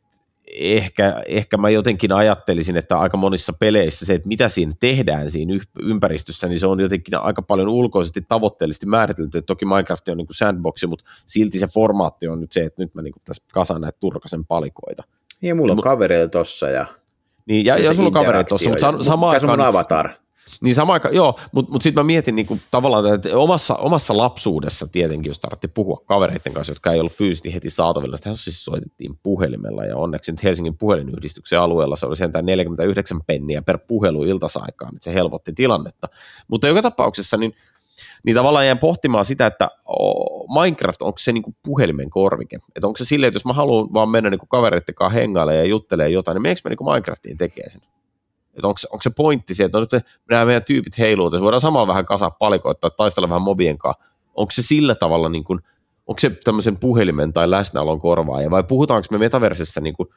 ehkä, 0.59 1.23
ehkä 1.27 1.57
mä 1.57 1.71
jotenkin 1.71 2.13
ajattelisin, 2.13 2.77
että 2.77 2.99
aika 2.99 3.17
monissa 3.17 3.53
peleissä 3.61 4.07
se, 4.07 4.15
että 4.15 4.29
mitä 4.29 4.49
siinä 4.49 4.73
tehdään 4.81 5.31
siinä 5.31 5.61
ympäristössä, 5.83 6.49
niin 6.49 6.61
se 6.61 6.67
on 6.67 6.81
jotenkin 6.81 7.15
aika 7.15 7.43
paljon 7.43 7.69
ulkoisesti 7.69 8.25
tavoitteellisesti 8.29 8.87
määritelty, 8.87 9.39
että 9.39 9.47
toki 9.47 9.65
Minecraft 9.65 10.09
on 10.09 10.17
niin 10.17 10.27
kuin 10.27 10.37
sandboxi, 10.37 10.87
mutta 10.87 11.05
silti 11.27 11.59
se 11.59 11.67
formaatti 11.67 12.29
on 12.29 12.41
nyt 12.41 12.53
se, 12.53 12.65
että 12.65 12.83
nyt 12.83 12.95
mä 12.95 13.03
niin 13.03 13.13
kuin 13.13 13.23
tässä 13.25 13.43
kasan 13.53 13.81
näitä 13.81 13.99
turkasen 14.01 14.47
palikoita. 14.47 15.03
Ja 15.43 15.55
mulla 15.55 15.73
on 15.73 15.81
kavereita 15.81 16.29
tossa 16.29 16.69
ja 16.69 16.87
niin, 17.47 17.67
ja, 17.67 17.79
ja 17.79 17.95
sulla 17.95 18.07
on 18.07 18.13
kavereita 18.13 18.49
tuossa, 18.49 18.69
mutta 18.69 18.81
samaan 18.81 19.31
aikaan... 19.31 19.33
Tässä 19.33 19.53
on 19.53 19.61
avatar. 19.61 20.11
Niin 20.61 20.75
sama 20.75 20.93
aika, 20.93 21.09
joo, 21.09 21.39
mutta 21.53 21.73
mut 21.73 21.83
sitten 21.83 22.05
mä 22.05 22.07
mietin 22.07 22.37
niinku 22.37 22.59
tavallaan, 22.71 23.15
että 23.15 23.37
omassa, 23.37 23.75
omassa 23.75 24.17
lapsuudessa 24.17 24.87
tietenkin, 24.93 25.31
jos 25.31 25.39
tarvittiin 25.39 25.71
puhua 25.71 26.03
kavereiden 26.07 26.53
kanssa, 26.53 26.71
jotka 26.71 26.93
ei 26.93 27.01
ollut 27.01 27.13
fyysisesti 27.13 27.55
heti 27.55 27.71
saatavilla, 27.71 28.17
sitä 28.17 28.35
siis 28.35 28.65
soitettiin 28.65 29.19
puhelimella 29.23 29.85
ja 29.85 29.97
onneksi 29.97 30.33
nyt 30.33 30.43
Helsingin 30.43 30.79
puhelinyhdistyksen 30.79 31.61
alueella 31.61 31.97
se 31.97 32.07
oli 32.07 32.17
sentään 32.17 32.47
49 32.47 33.21
penniä 33.27 33.63
per 33.63 33.79
puhelu 33.79 34.25
iltasaikaan, 34.25 34.95
että 34.95 35.05
se 35.05 35.15
helpotti 35.15 35.53
tilannetta. 35.53 36.09
Mutta 36.49 36.69
joka 36.69 36.83
tapauksessa 36.83 37.37
niin, 37.37 37.55
niin 38.25 38.37
tavallaan 38.37 38.67
jään 38.67 38.79
pohtimaan 38.79 39.25
sitä, 39.25 39.47
että 39.47 39.69
Minecraft, 40.61 41.03
onko 41.03 41.19
se 41.19 41.33
niinku 41.33 41.55
puhelimen 41.63 42.11
korvike? 42.11 42.59
Että 42.77 42.87
onko 42.87 42.97
se 42.97 43.05
silleen, 43.05 43.29
että 43.29 43.37
jos 43.37 43.45
mä 43.45 43.53
haluan 43.53 43.93
vaan 43.93 44.09
mennä 44.09 44.31
niinku 44.31 44.47
kavereiden 44.47 44.95
kanssa 44.95 45.21
hengaille 45.21 45.57
ja 45.57 45.65
juttelee 45.65 46.09
jotain, 46.09 46.35
niin 46.35 46.43
meneekö 46.43 46.61
mä 46.65 46.69
niinku 46.69 46.85
Minecraftiin 46.85 47.39
tekee 47.39 47.71
sen? 47.71 47.81
Että 48.55 48.69
onko, 48.69 48.81
onko 48.91 49.03
se 49.03 49.11
pointti 49.17 49.55
se, 49.55 49.65
että 49.65 49.79
no 49.79 49.81
nyt 49.81 49.93
me, 49.93 50.01
nämä 50.31 50.45
meidän 50.45 50.65
tyypit 50.65 50.99
heiluu, 50.99 51.27
että 51.27 51.41
voidaan 51.41 51.61
samalla 51.61 51.87
vähän 51.87 52.07
kasaa 52.07 52.31
palikoita 52.31 52.81
tai 52.81 52.91
taistella 52.97 53.29
vähän 53.29 53.43
mobien 53.43 53.79
kanssa. 53.79 54.05
Onko 54.35 54.51
se 54.51 54.63
sillä 54.63 54.95
tavalla, 54.95 55.29
niin 55.29 55.45
kuin, 55.45 55.61
onko 56.07 56.19
se 56.19 56.31
tämmöisen 56.31 56.77
puhelimen 56.77 57.33
tai 57.33 57.51
läsnäolon 57.51 57.99
korvaaja, 57.99 58.51
vai 58.51 58.63
puhutaanko 58.63 59.07
me 59.11 59.19
metaversessä, 59.19 59.81
niin 59.81 59.95
kuin, 59.95 60.09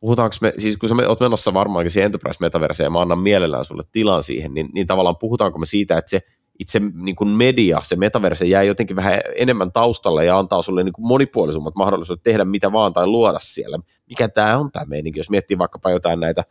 puhutaanko 0.00 0.36
me, 0.40 0.52
siis 0.58 0.76
kun 0.76 0.88
sä 0.88 0.94
oot 1.08 1.20
menossa 1.20 1.54
varmaankin 1.54 1.90
siihen 1.90 2.06
enterprise 2.06 2.38
metaverseen 2.40 2.86
ja 2.86 2.90
mä 2.90 3.00
annan 3.00 3.18
mielellään 3.18 3.64
sulle 3.64 3.82
tilan 3.92 4.22
siihen, 4.22 4.54
niin, 4.54 4.68
niin 4.74 4.86
tavallaan 4.86 5.16
puhutaanko 5.16 5.58
me 5.58 5.66
siitä, 5.66 5.98
että 5.98 6.10
se 6.10 6.20
itse 6.58 6.80
niin 6.94 7.16
kuin 7.16 7.28
media, 7.28 7.80
se 7.82 7.96
metaverse 7.96 8.46
jää 8.46 8.62
jotenkin 8.62 8.96
vähän 8.96 9.20
enemmän 9.36 9.72
taustalle 9.72 10.24
ja 10.24 10.38
antaa 10.38 10.62
sulle 10.62 10.84
niin 10.84 10.92
kuin 10.92 11.06
monipuolisummat 11.06 11.74
mahdollisuudet 11.74 12.22
tehdä 12.22 12.44
mitä 12.44 12.72
vaan 12.72 12.92
tai 12.92 13.06
luoda 13.06 13.38
siellä. 13.38 13.78
Mikä 14.08 14.28
tämä 14.28 14.58
on 14.58 14.72
tämä 14.72 14.84
meininki, 14.88 15.20
jos 15.20 15.30
miettii 15.30 15.58
vaikkapa 15.58 15.90
jotain 15.90 16.20
näitä 16.20 16.44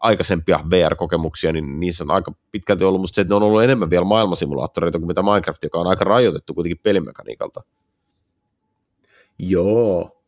aikaisempia 0.00 0.60
VR-kokemuksia, 0.70 1.52
niin 1.52 1.80
niissä 1.80 2.04
on 2.04 2.10
aika 2.10 2.32
pitkälti 2.52 2.84
ollut 2.84 3.00
musta 3.00 3.14
se, 3.14 3.20
että 3.20 3.32
ne 3.32 3.36
on 3.36 3.42
ollut 3.42 3.62
enemmän 3.62 3.90
vielä 3.90 4.04
maailmasimulaattoreita 4.04 4.98
kuin 4.98 5.06
mitä 5.06 5.22
Minecraft, 5.22 5.62
joka 5.62 5.78
on 5.78 5.86
aika 5.86 6.04
rajoitettu 6.04 6.54
kuitenkin 6.54 6.80
pelimekaniikalta. 6.82 7.62
Joo, 9.38 10.22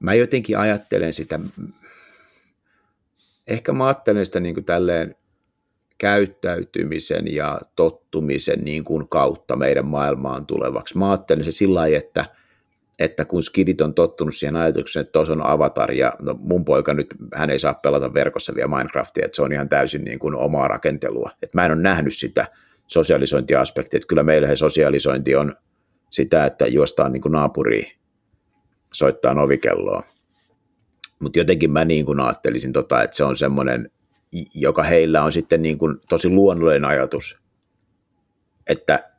mä 0.00 0.14
jotenkin 0.14 0.58
ajattelen 0.58 1.12
sitä, 1.12 1.40
ehkä 3.46 3.72
mä 3.72 3.86
ajattelen 3.86 4.26
sitä 4.26 4.40
niin 4.40 4.54
kuin 4.54 4.64
tälleen 4.64 5.16
käyttäytymisen 5.98 7.34
ja 7.34 7.60
tottumisen 7.76 8.58
niin 8.64 8.84
kuin 8.84 9.08
kautta 9.08 9.56
meidän 9.56 9.86
maailmaan 9.86 10.46
tulevaksi. 10.46 10.98
Mä 10.98 11.10
ajattelen 11.10 11.44
se 11.44 11.52
sillä 11.52 11.80
lailla, 11.80 11.98
että– 11.98 12.24
että 12.98 13.24
kun 13.24 13.42
skidit 13.42 13.80
on 13.80 13.94
tottunut 13.94 14.34
siihen 14.34 14.56
ajatukseen, 14.56 15.00
että 15.00 15.12
tuossa 15.12 15.32
on 15.32 15.46
avatar, 15.46 15.92
ja 15.92 16.12
no 16.20 16.36
mun 16.38 16.64
poika 16.64 16.94
nyt, 16.94 17.06
hän 17.34 17.50
ei 17.50 17.58
saa 17.58 17.74
pelata 17.74 18.14
verkossa 18.14 18.54
vielä 18.54 18.68
Minecraftia, 18.68 19.24
että 19.24 19.36
se 19.36 19.42
on 19.42 19.52
ihan 19.52 19.68
täysin 19.68 20.04
niin 20.04 20.18
kuin 20.18 20.34
omaa 20.34 20.68
rakentelua. 20.68 21.30
Että 21.42 21.58
mä 21.58 21.66
en 21.66 21.72
ole 21.72 21.80
nähnyt 21.80 22.16
sitä 22.16 22.46
sosialisointiaspektia, 22.86 23.98
että 23.98 24.06
kyllä 24.06 24.22
meillä 24.22 24.48
se 24.48 24.56
sosialisointi 24.56 25.36
on 25.36 25.54
sitä, 26.10 26.44
että 26.46 26.66
juostaan 26.66 27.12
niin 27.12 27.20
kuin 27.20 27.32
naapuriin, 27.32 27.92
soittaa 28.92 29.42
ovikelloa. 29.42 30.02
Mutta 31.22 31.38
jotenkin 31.38 31.70
mä 31.72 31.84
niin 31.84 32.06
kuin 32.06 32.20
ajattelisin, 32.20 32.72
tota, 32.72 33.02
että 33.02 33.16
se 33.16 33.24
on 33.24 33.36
semmoinen, 33.36 33.90
joka 34.54 34.82
heillä 34.82 35.22
on 35.22 35.32
sitten 35.32 35.62
niin 35.62 35.78
kuin 35.78 35.96
tosi 36.08 36.28
luonnollinen 36.28 36.84
ajatus, 36.84 37.40
että 38.66 39.10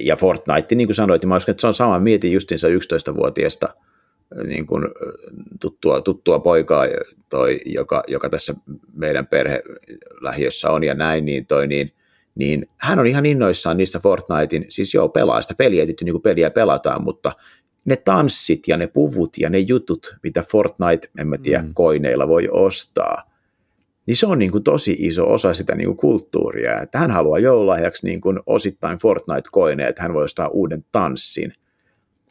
ja 0.00 0.16
Fortnite, 0.16 0.74
niin 0.74 0.88
kuin 0.88 0.94
sanoit, 0.94 1.22
niin 1.22 1.28
mä 1.28 1.36
uskon, 1.36 1.52
että 1.52 1.60
se 1.60 1.66
on 1.66 1.74
sama. 1.74 2.00
Mietin 2.00 2.32
justiinsa 2.32 2.68
11-vuotiaasta 2.68 3.68
niin 4.46 4.66
kuin 4.66 4.84
tuttua, 5.60 6.00
tuttua 6.00 6.38
poikaa, 6.38 6.84
toi, 7.28 7.60
joka, 7.64 8.02
joka 8.08 8.28
tässä 8.28 8.54
meidän 8.92 9.26
perhe 9.26 9.62
lähiössä 10.20 10.70
on 10.70 10.84
ja 10.84 10.94
näin, 10.94 11.24
niin, 11.24 11.46
toi, 11.46 11.66
niin, 11.66 11.92
niin 12.34 12.66
hän 12.76 12.98
on 12.98 13.06
ihan 13.06 13.26
innoissaan 13.26 13.76
niistä 13.76 14.00
Fortnitein, 14.00 14.66
siis 14.68 14.94
joo, 14.94 15.08
pelaa 15.08 15.42
sitä 15.42 15.54
peliä, 15.54 15.86
tietysti 15.86 16.04
niin 16.04 16.12
kuin 16.12 16.22
peliä 16.22 16.50
pelataan, 16.50 17.04
mutta 17.04 17.32
ne 17.84 17.96
tanssit 17.96 18.68
ja 18.68 18.76
ne 18.76 18.86
puvut 18.86 19.38
ja 19.38 19.50
ne 19.50 19.58
jutut, 19.58 20.16
mitä 20.22 20.42
Fortnite, 20.42 21.08
en 21.18 21.28
mä 21.28 21.38
tiedä, 21.38 21.62
mm. 21.62 21.74
koineilla 21.74 22.28
voi 22.28 22.48
ostaa, 22.50 23.27
niin 24.08 24.16
se 24.16 24.26
on 24.26 24.38
niin 24.38 24.52
kuin 24.52 24.64
tosi 24.64 24.96
iso 24.98 25.32
osa 25.32 25.54
sitä 25.54 25.74
niin 25.74 25.86
kuin 25.86 25.96
kulttuuria. 25.96 26.80
Että 26.80 26.98
hän 26.98 27.10
haluaa 27.10 27.38
joululahjaksi 27.38 28.06
niin 28.06 28.20
kuin 28.20 28.38
osittain 28.46 28.98
Fortnite-koineet, 28.98 29.88
että 29.88 30.02
hän 30.02 30.14
voi 30.14 30.24
ostaa 30.24 30.48
uuden 30.48 30.84
tanssin. 30.92 31.52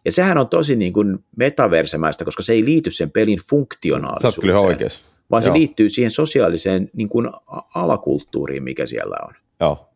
Ja 0.06 0.12
sehän 0.12 0.38
on 0.38 0.48
tosi 0.50 0.76
niin 0.76 0.94
kuin 0.94 1.20
metaversemäistä, 1.36 2.26
koska 2.26 2.44
se 2.44 2.54
ei 2.54 2.66
liity 2.66 2.92
sen 2.92 3.12
pelin 3.12 3.40
funktionaalisuuteen. 3.50 4.42
kyllä 4.42 4.60
oikeassa. 4.60 5.02
Vaan 5.32 5.44
Joo. 5.46 5.54
se 5.54 5.60
liittyy 5.60 5.90
siihen 5.90 6.12
sosiaaliseen 6.12 6.90
niin 6.94 7.10
kuin 7.10 7.30
alakulttuuriin, 7.76 8.64
mikä 8.64 8.86
siellä 8.86 9.16
on. 9.28 9.34
Joo. 9.60 9.90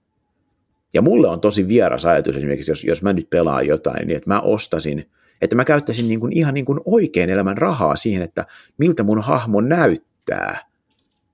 Ja 0.93 1.01
mulle 1.01 1.27
on 1.27 1.41
tosi 1.41 1.67
vieras 1.67 2.05
ajatus 2.05 2.35
esimerkiksi, 2.35 2.71
jos, 2.71 2.83
jos 2.83 3.01
mä 3.01 3.13
nyt 3.13 3.29
pelaan 3.29 3.67
jotain, 3.67 4.07
niin 4.07 4.17
että 4.17 4.29
mä 4.29 4.39
ostasin, 4.39 5.09
että 5.41 5.55
mä 5.55 5.65
käyttäisin 5.65 6.07
niin 6.07 6.19
kuin 6.19 6.37
ihan 6.37 6.53
niin 6.53 6.65
kuin 6.65 6.79
oikean 6.85 7.29
elämän 7.29 7.57
rahaa 7.57 7.95
siihen, 7.95 8.21
että 8.21 8.45
miltä 8.77 9.03
mun 9.03 9.21
hahmo 9.21 9.61
näyttää. 9.61 10.70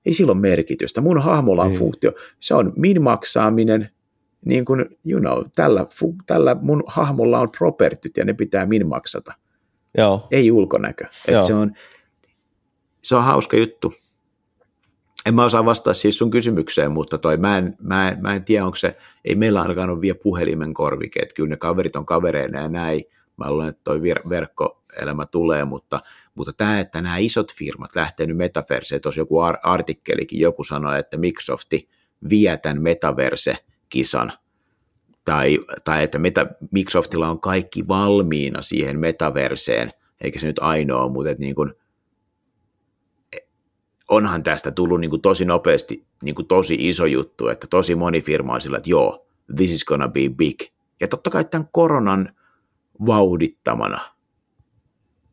Ei 0.08 0.14
silloin 0.14 0.38
merkitystä. 0.38 1.00
Mun 1.00 1.22
hahmolla 1.22 1.62
on 1.62 1.68
Niin. 1.68 1.78
funktio. 1.78 2.12
Se 2.40 2.54
on 2.54 2.72
min-maksaaminen, 2.76 3.88
niin 4.44 4.64
kuin, 4.64 4.86
you 5.08 5.20
know, 5.20 5.44
tällä, 5.56 5.86
tällä 6.26 6.56
mun 6.60 6.82
hahmolla 6.86 7.40
on 7.40 7.50
propertyt 7.58 8.16
ja 8.16 8.24
ne 8.24 8.32
pitää 8.32 8.66
min-maksata. 8.66 9.32
Joo. 9.98 10.28
Ei 10.30 10.50
ulkonäkö. 10.50 11.04
Et 11.28 11.32
Joo. 11.32 11.42
se, 11.42 11.54
on, 11.54 11.72
se 13.02 13.16
on 13.16 13.24
hauska 13.24 13.56
juttu. 13.56 13.92
En 15.26 15.34
mä 15.34 15.44
osaa 15.44 15.64
vastata 15.64 15.94
siis 15.94 16.18
sun 16.18 16.30
kysymykseen, 16.30 16.92
mutta 16.92 17.18
toi, 17.18 17.36
mä, 17.36 17.56
en, 17.58 17.76
mä, 17.82 18.08
en, 18.08 18.18
mä 18.20 18.34
en 18.34 18.44
tiedä, 18.44 18.64
onko 18.64 18.76
se, 18.76 18.96
ei 19.24 19.34
meillä 19.34 19.62
ainakaan 19.62 19.90
ole 19.90 20.00
vielä 20.00 20.18
puhelimen 20.22 20.74
korvike, 20.74 21.20
että 21.20 21.34
kyllä 21.34 21.48
ne 21.48 21.56
kaverit 21.56 21.96
on 21.96 22.06
kavereina 22.06 22.60
ja 22.60 22.68
näin, 22.68 23.04
mä 23.36 23.50
luulen, 23.50 23.68
että 23.68 23.80
toi 23.84 24.00
ver- 24.00 24.28
verkkoelämä 24.88 25.26
tulee, 25.26 25.64
mutta, 25.64 26.00
mutta 26.34 26.52
tämä, 26.52 26.80
että 26.80 27.02
nämä 27.02 27.16
isot 27.16 27.54
firmat 27.54 27.96
lähtee 27.96 28.26
nyt 28.26 28.36
metaverseen, 28.36 29.00
tuossa 29.00 29.20
joku 29.20 29.40
ar- 29.40 29.58
artikkelikin, 29.62 30.40
joku 30.40 30.64
sanoi, 30.64 30.98
että 30.98 31.16
Microsofti 31.16 31.88
vie 32.28 32.56
tämän 32.56 32.82
metaverse-kisan, 32.82 34.32
tai, 35.24 35.58
tai 35.84 36.04
että 36.04 36.18
meta, 36.18 36.46
Microsoftilla 36.70 37.28
on 37.28 37.40
kaikki 37.40 37.88
valmiina 37.88 38.62
siihen 38.62 38.98
metaverseen, 38.98 39.90
eikä 40.20 40.38
se 40.38 40.46
nyt 40.46 40.58
ainoa, 40.58 41.08
mutta 41.08 41.30
että 41.30 41.40
niin 41.40 41.54
kuin, 41.54 41.72
onhan 44.08 44.42
tästä 44.42 44.70
tullut 44.70 45.00
niin 45.00 45.10
kuin 45.10 45.22
tosi 45.22 45.44
nopeasti 45.44 46.06
niin 46.22 46.34
kuin 46.34 46.48
tosi 46.48 46.88
iso 46.88 47.06
juttu, 47.06 47.48
että 47.48 47.66
tosi 47.70 47.94
moni 47.94 48.20
firma 48.20 48.54
on 48.54 48.60
sillä, 48.60 48.76
että 48.76 48.90
joo, 48.90 49.26
this 49.56 49.72
is 49.72 49.84
gonna 49.84 50.08
be 50.08 50.20
big. 50.36 50.60
Ja 51.00 51.08
totta 51.08 51.30
kai 51.30 51.44
tämän 51.44 51.68
koronan 51.72 52.32
vauhdittamana. 53.06 54.17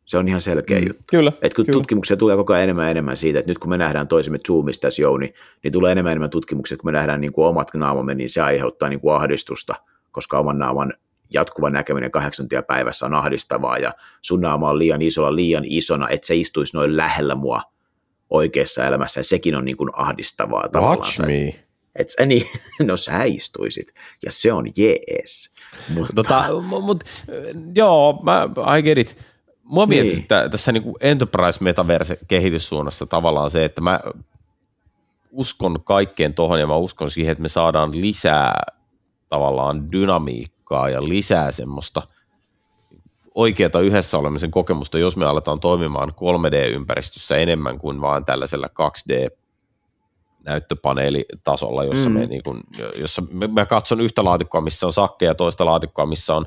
Se 0.05 0.17
on 0.17 0.27
ihan 0.27 0.41
selkeä 0.41 0.79
mm. 0.79 0.87
juttu. 0.87 1.03
Kyllä. 1.07 1.31
Et 1.41 1.53
kun 1.53 1.65
kyllä. 1.65 1.77
tutkimuksia 1.77 2.17
tulee 2.17 2.35
koko 2.35 2.53
ajan 2.53 2.63
enemmän 2.63 2.85
ja 2.85 2.91
enemmän 2.91 3.17
siitä, 3.17 3.39
että 3.39 3.51
nyt 3.51 3.57
kun 3.57 3.69
me 3.69 3.77
nähdään 3.77 4.07
toisemme 4.07 4.39
Zoomista 4.47 4.81
tässä 4.81 5.01
Jouni, 5.01 5.33
niin 5.63 5.71
tulee 5.71 5.91
enemmän 5.91 6.09
ja 6.09 6.11
enemmän 6.11 6.29
tutkimuksia, 6.29 6.77
kun 6.77 6.87
me 6.87 6.91
nähdään 6.91 7.21
niin 7.21 7.33
kuin 7.33 7.47
omat 7.47 7.73
naamamme, 7.73 8.15
niin 8.15 8.29
se 8.29 8.41
aiheuttaa 8.41 8.89
niin 8.89 8.99
kuin 8.99 9.15
ahdistusta, 9.15 9.75
koska 10.11 10.39
oman 10.39 10.57
naaman 10.57 10.93
jatkuva 11.33 11.69
näkeminen 11.69 12.11
kahdeksan 12.11 12.43
tuntia 12.43 12.63
päivässä 12.63 13.05
on 13.05 13.13
ahdistavaa 13.13 13.77
ja 13.77 13.91
sun 14.21 14.41
naama 14.41 14.69
on 14.69 14.79
liian 14.79 15.01
isolla, 15.01 15.35
liian 15.35 15.63
isona, 15.65 16.09
että 16.09 16.27
se 16.27 16.35
istuisi 16.35 16.77
noin 16.77 16.97
lähellä 16.97 17.35
mua 17.35 17.61
oikeassa 18.29 18.85
elämässä 18.85 19.19
ja 19.19 19.23
sekin 19.23 19.55
on 19.55 19.65
niin 19.65 19.77
kuin 19.77 19.89
ahdistavaa 19.93 20.69
tavallaan. 20.69 20.99
Watch 20.99 21.25
me. 21.25 21.65
Et 21.95 22.09
sä 22.09 22.25
niin, 22.25 22.47
no 22.87 22.97
sä 22.97 23.23
istuisit 23.23 23.93
ja 24.25 24.31
se 24.31 24.53
on 24.53 24.65
jees. 24.77 25.53
Mutta, 25.89 26.13
Tota, 26.15 26.45
mut, 26.81 27.03
joo, 27.75 28.23
mä, 28.23 28.49
I 28.77 28.81
get 28.81 28.97
it. 28.97 29.34
Mua 29.65 29.85
Niin. 29.85 29.89
niin. 29.89 30.05
mietittää 30.05 30.49
tässä 30.49 30.71
niinku 30.71 30.97
enterprise 31.01 31.63
metaverse 31.63 32.19
kehityssuunnassa 32.27 33.05
tavallaan 33.05 33.51
se, 33.51 33.65
että 33.65 33.81
mä 33.81 33.99
uskon 35.31 35.79
kaikkeen 35.83 36.33
tohon 36.33 36.59
ja 36.59 36.67
mä 36.67 36.75
uskon 36.75 37.11
siihen, 37.11 37.31
että 37.31 37.41
me 37.41 37.49
saadaan 37.49 38.01
lisää 38.01 38.61
tavallaan 39.29 39.91
dynamiikkaa 39.91 40.89
ja 40.89 41.03
lisää 41.09 41.51
semmoista 41.51 42.01
oikeata 43.35 43.79
yhdessä 43.79 44.17
olemisen 44.17 44.51
kokemusta, 44.51 44.99
jos 44.99 45.17
me 45.17 45.25
aletaan 45.25 45.59
toimimaan 45.59 46.09
3D-ympäristössä 46.09 47.37
enemmän 47.37 47.77
kuin 47.79 48.01
vaan 48.01 48.25
tällaisella 48.25 48.67
2D 48.67 49.29
näyttöpaneelitasolla, 50.43 51.83
jossa, 51.83 52.09
Mm. 52.09 52.15
me, 52.19 52.25
niin 52.25 52.43
kuin, 52.43 52.61
jossa 53.01 53.21
me, 53.31 53.47
mä 53.47 53.65
katson 53.65 54.01
yhtä 54.01 54.23
laatikkoa, 54.23 54.61
missä 54.61 54.85
on 54.87 54.93
Sakke 54.93 55.25
ja 55.25 55.35
toista 55.35 55.65
laatikkoa, 55.65 56.05
missä 56.05 56.35
on 56.35 56.45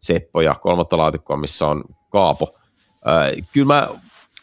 Seppo 0.00 0.40
ja 0.40 0.54
kolmatta 0.54 0.96
laatikkoa, 0.96 1.36
missä 1.36 1.66
on 1.66 1.84
Kaapo. 2.10 2.54
Ää, 3.04 3.30
kyllä 3.52 3.66
mä, 3.66 3.88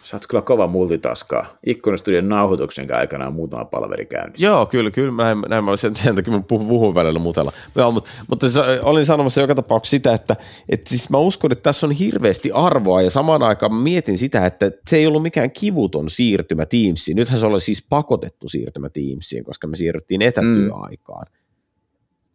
sä 0.07 0.15
oot 0.15 0.27
kyllä 0.27 0.41
kova 0.41 0.67
multitaskaa. 0.67 1.45
Ikkunastudion 1.65 2.29
nauhoituksen 2.29 2.95
aikana 2.95 3.27
on 3.27 3.33
muutama 3.33 3.65
palveri 3.65 4.05
käynnissä. 4.05 4.45
joo, 4.45 4.65
kyllä, 4.65 4.91
kyllä, 4.91 5.11
mä 5.11 5.23
näin, 5.23 5.41
näin 5.49 5.63
mä 5.63 5.77
sen, 5.77 5.95
sen 6.03 6.15
takia 6.15 6.33
mä 6.33 6.41
puhun, 6.41 6.67
puhun 6.67 6.95
välillä 6.95 7.19
mutella. 7.19 7.51
Joo, 7.75 7.91
mutta, 7.91 8.09
mutta 8.27 8.49
se, 8.49 8.59
olin 8.81 9.05
sanomassa 9.05 9.41
joka 9.41 9.55
tapauksessa 9.55 9.97
sitä, 9.97 10.13
että, 10.13 10.35
että 10.69 10.89
siis 10.89 11.09
mä 11.09 11.17
uskon, 11.17 11.51
että 11.51 11.63
tässä 11.63 11.87
on 11.87 11.91
hirveästi 11.91 12.51
arvoa 12.51 13.01
ja 13.01 13.09
samaan 13.09 13.43
aikaan 13.43 13.73
mietin 13.73 14.17
sitä, 14.17 14.45
että 14.45 14.71
se 14.87 14.97
ei 14.97 15.07
ollut 15.07 15.23
mikään 15.23 15.51
kivuton 15.51 16.09
siirtymä 16.09 16.65
Teamsiin. 16.65 17.15
Nythän 17.15 17.39
se 17.39 17.45
oli 17.45 17.61
siis 17.61 17.87
pakotettu 17.89 18.49
siirtymä 18.49 18.89
Teamsiin, 18.89 19.43
koska 19.43 19.67
me 19.67 19.75
siirryttiin 19.75 20.21
etätyöaikaan. 20.21 21.25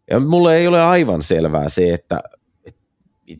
Ja 0.09 0.19
mulle 0.19 0.57
ei 0.57 0.67
ole 0.67 0.81
aivan 0.81 1.23
selvää 1.23 1.69
se, 1.69 1.93
että 1.93 2.23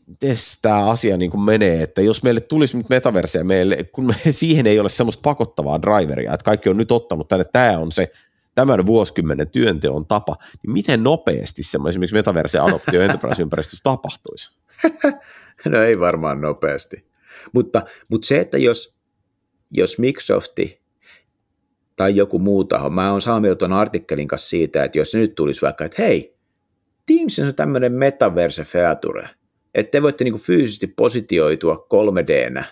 miten 0.07 0.35
tämä 0.61 0.89
asia 0.89 1.17
niin 1.17 1.31
kuin 1.31 1.41
menee, 1.41 1.83
että 1.83 2.01
jos 2.01 2.23
meille 2.23 2.41
tulisi 2.41 2.77
nyt 2.77 2.89
metaverse 2.89 3.43
meille, 3.43 3.83
kun 3.83 4.05
me, 4.05 4.15
siihen 4.31 4.67
ei 4.67 4.79
ole 4.79 4.89
semmoista 4.89 5.21
pakottavaa 5.23 5.81
driveria, 5.81 6.33
että 6.33 6.45
kaikki 6.45 6.69
on 6.69 6.77
nyt 6.77 6.91
ottanut 6.91 7.27
tänne, 7.27 7.45
tämä 7.53 7.79
on 7.79 7.91
se 7.91 8.11
tämän 8.55 8.85
vuosikymmenen 8.85 9.49
työnteon 9.49 10.05
tapa, 10.05 10.35
niin 10.63 10.73
miten 10.73 11.03
nopeasti 11.03 11.63
semmoinen 11.63 11.89
esimerkiksi 11.89 12.15
metaverse-adoptio 12.15 13.01
enterprise-ympäristössä 13.05 13.83
tapahtuisi? 13.83 14.51
No 15.65 15.83
ei 15.83 15.99
varmaan 15.99 16.41
nopeasti. 16.41 17.05
Mutta, 17.53 17.81
mutta 18.09 18.27
se, 18.27 18.39
että 18.39 18.57
jos, 18.57 18.95
jos 19.71 19.99
Microsofti 19.99 20.81
tai 21.95 22.15
joku 22.15 22.39
muu 22.39 22.63
taho, 22.63 22.89
mä 22.89 23.11
oon 23.11 23.21
saanut 23.21 23.57
tuon 23.57 23.73
artikkelin 23.73 24.27
kanssa 24.27 24.49
siitä, 24.49 24.83
että 24.83 24.97
jos 24.97 25.15
nyt 25.15 25.35
tulisi 25.35 25.61
vaikka, 25.61 25.85
että 25.85 26.01
hei, 26.01 26.37
Teams 27.05 27.39
on 27.39 27.55
tämmöinen 27.55 27.93
metaverse 27.93 28.63
feature, 28.63 29.29
että 29.73 29.91
te 29.91 30.01
voitte 30.01 30.23
niinku 30.23 30.39
fyysisesti 30.39 30.87
positioitua 30.87 31.87
3Dnä. 31.93 32.63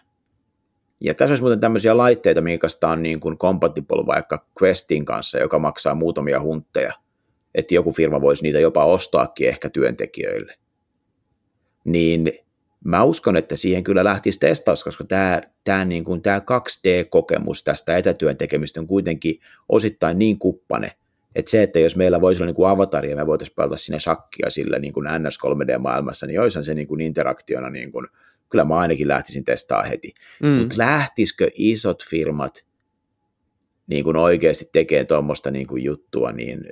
Ja 1.01 1.13
tässä 1.13 1.31
olisi 1.31 1.43
muuten 1.43 1.59
tämmöisiä 1.59 1.97
laitteita, 1.97 2.41
minkä 2.41 2.67
tää 2.79 2.89
on 2.89 3.03
niin 3.03 3.19
kuin 3.19 3.37
compatible 3.37 4.05
vaikka 4.05 4.45
Questin 4.61 5.05
kanssa, 5.05 5.39
joka 5.39 5.59
maksaa 5.59 5.95
muutamia 5.95 6.41
huntteja. 6.41 6.93
Että 7.55 7.75
joku 7.75 7.91
firma 7.91 8.21
voisi 8.21 8.43
niitä 8.43 8.59
jopa 8.59 8.85
ostaakin 8.85 9.47
ehkä 9.47 9.69
työntekijöille. 9.69 10.53
Niin 11.85 12.31
mä 12.85 13.03
uskon, 13.03 13.37
että 13.37 13.55
siihen 13.55 13.83
kyllä 13.83 14.03
lähtisi 14.03 14.39
testaus, 14.39 14.83
koska 14.83 15.03
tämä, 15.03 15.41
tämä, 15.63 15.85
niin 15.85 16.03
kuin, 16.03 16.21
tämä 16.21 16.39
2D-kokemus 16.39 17.63
tästä 17.63 17.97
etätyön 17.97 18.37
tekemistä 18.37 18.79
on 18.79 18.87
kuitenkin 18.87 19.39
osittain 19.69 20.19
niin 20.19 20.39
kuppane, 20.39 20.91
että 21.36 21.52
se, 21.52 21.63
että 21.63 21.80
jos 21.80 21.96
meillä 21.96 22.22
voisi 22.22 22.44
olla 22.44 22.48
niin 22.48 22.56
kuin 22.56 22.70
avatari 22.70 23.10
ja 23.10 23.15
me 23.15 23.28
voitaisiin 23.28 23.56
pelata 23.56 23.78
sinne 23.78 24.00
shakkia 24.00 24.50
sillä 24.50 24.80
niin 24.80 24.94
kuin 24.94 25.08
NS 25.20 25.39
3D-maailmassa, 25.46 26.28
niin 26.28 26.41
olisihan 26.41 26.63
se 26.63 26.74
niin 26.74 26.88
kuin 26.88 27.02
interaktiona, 27.02 27.70
niin 27.70 27.91
kuin, 27.91 28.08
kyllä 28.50 28.65
mä 28.65 28.78
ainakin 28.78 29.08
lähtisin 29.08 29.44
testaa 29.44 29.84
heti. 29.84 30.12
Mm. 30.44 30.50
Mutta 30.50 30.76
lähtisikö 30.78 31.50
isot 31.54 32.04
firmat 32.10 32.65
niin 33.88 34.04
kuin 34.04 34.17
oikeasti 34.17 34.70
tekemään 34.74 35.08
tuommoista 35.08 35.52
niin 35.52 35.67
kuin 35.67 35.84
juttua, 35.84 36.32
niin 36.32 36.63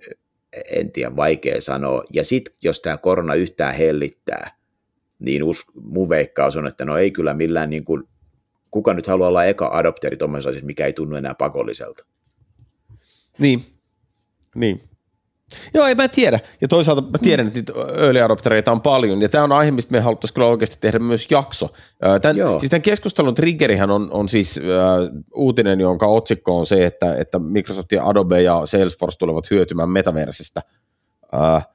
en 0.72 0.92
tiedä, 0.92 1.16
vaikea 1.16 1.62
sanoa. 1.62 2.04
Ja 2.14 2.24
sitten 2.24 2.56
jos 2.64 2.80
tämä 2.80 2.98
korona 2.98 3.34
yhtään 3.34 3.76
hellittää, 3.76 4.52
niin 5.20 5.44
us, 5.44 5.66
mun 5.74 6.10
veikkaus 6.10 6.58
on, 6.58 6.68
että 6.68 6.86
no 6.86 6.98
ei 6.98 7.12
kyllä 7.12 7.34
millään, 7.34 7.70
niin 7.70 7.86
kuin, 7.86 8.04
kuka 8.72 8.94
nyt 8.94 9.08
haluaa 9.08 9.30
olla 9.30 9.46
eka 9.46 9.70
adopteri 9.74 10.18
tuommoisessa 10.18 10.50
asiassa, 10.50 10.66
mikä 10.66 10.86
ei 10.86 10.94
tunnu 10.94 11.16
enää 11.16 11.36
pakolliselta. 11.36 12.06
Niin, 13.40 13.62
niin. 14.56 14.90
Joo, 15.74 15.86
ei 15.86 15.96
mä 15.96 16.08
tiedä. 16.08 16.40
Ja 16.62 16.68
toisaalta 16.68 17.02
mä 17.02 17.18
tiedän, 17.18 17.48
että 17.48 17.60
niitä 17.60 17.74
early 17.98 18.22
adoptereita 18.22 18.72
on 18.72 18.82
paljon, 18.82 19.22
ja 19.22 19.30
tämä 19.30 19.44
on 19.44 19.52
aihe, 19.52 19.72
mistä 19.72 19.92
me 19.92 20.00
haluttaisiin 20.00 20.36
kyllä 20.36 20.48
oikeasti 20.48 20.78
tehdä 20.82 21.00
myös 21.00 21.28
jakso. 21.32 21.70
Tämän, 22.22 22.38
Joo. 22.38 22.60
siis 22.60 22.70
tämän 22.70 22.82
keskustelun 22.82 23.36
triggerihän 23.36 23.92
on, 23.92 24.08
on 24.12 24.30
siis 24.30 24.58
äh, 24.58 24.64
uutinen, 25.34 25.80
jonka 25.80 26.08
otsikko 26.08 26.58
on 26.58 26.66
se, 26.66 26.86
että, 26.86 27.16
että 27.16 27.40
Microsoft 27.40 27.92
ja 27.92 28.08
Adobe 28.08 28.42
ja 28.42 28.62
Salesforce 28.66 29.18
tulevat 29.18 29.52
hyötymään 29.52 29.90
metaversista. 29.90 30.62
Äh, 31.34 31.68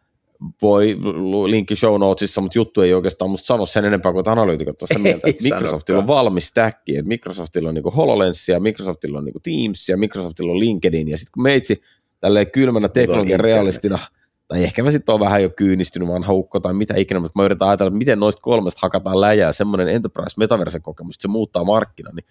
voi 0.63 0.99
linkki 1.47 1.77
show 1.77 2.01
notesissa, 2.01 2.41
mutta 2.41 2.59
juttu 2.59 2.81
ei 2.81 2.95
oikeastaan 2.95 3.31
musta 3.31 3.47
sano 3.47 3.67
sen 3.67 3.85
enempää 3.85 4.13
kuin 4.13 4.21
että 4.21 4.33
analyytikot 4.33 4.79
tuossa 4.79 4.99
mieltä, 4.99 5.29
että 5.29 5.43
Microsoftilla 5.43 6.01
on 6.01 6.07
valmis 6.07 6.47
stack, 6.47 6.79
että 6.89 7.09
Microsoftilla 7.09 7.69
on 7.69 7.75
niinku 7.75 7.91
HoloLens 7.91 8.49
ja 8.49 8.61
Microsoftilla 8.61 9.19
on 9.19 9.25
niinku 9.25 9.41
Teams 9.41 9.89
ja 9.89 9.97
Microsoftilla 9.97 10.53
on 10.53 10.61
LinkedIn 10.61 11.09
ja 11.09 11.19
sitten 11.19 11.33
kun 11.33 11.43
meitsi 11.43 11.83
tälleen 12.25 12.51
kylmänä 12.51 12.89
teknologian 12.89 13.41
realistina, 13.41 13.99
tai 14.49 14.65
ehkä 14.65 14.83
mä 14.83 14.91
sitten 14.91 15.13
oon 15.13 15.21
vähän 15.21 15.43
jo 15.43 15.51
kyynistynyt 15.51 16.09
vanha 16.09 16.33
ukko 16.33 16.61
tai 16.61 16.75
mitä 16.75 16.95
ikinä, 16.97 17.21
mutta 17.21 17.39
mä 17.39 17.45
yritän 17.45 17.69
ajatella, 17.69 17.89
että 17.89 17.99
miten 17.99 18.21
noista 18.21 18.43
kolmesta 18.43 18.79
hakataan 18.83 19.21
läjää 19.21 19.53
semmoinen 19.53 19.89
enterprise 19.89 20.35
metaverse 20.39 20.81
kokemus, 20.81 21.15
että 21.15 21.23
se 21.23 21.29
muuttaa 21.29 21.65
markkinan, 21.65 22.15
niin 22.15 22.25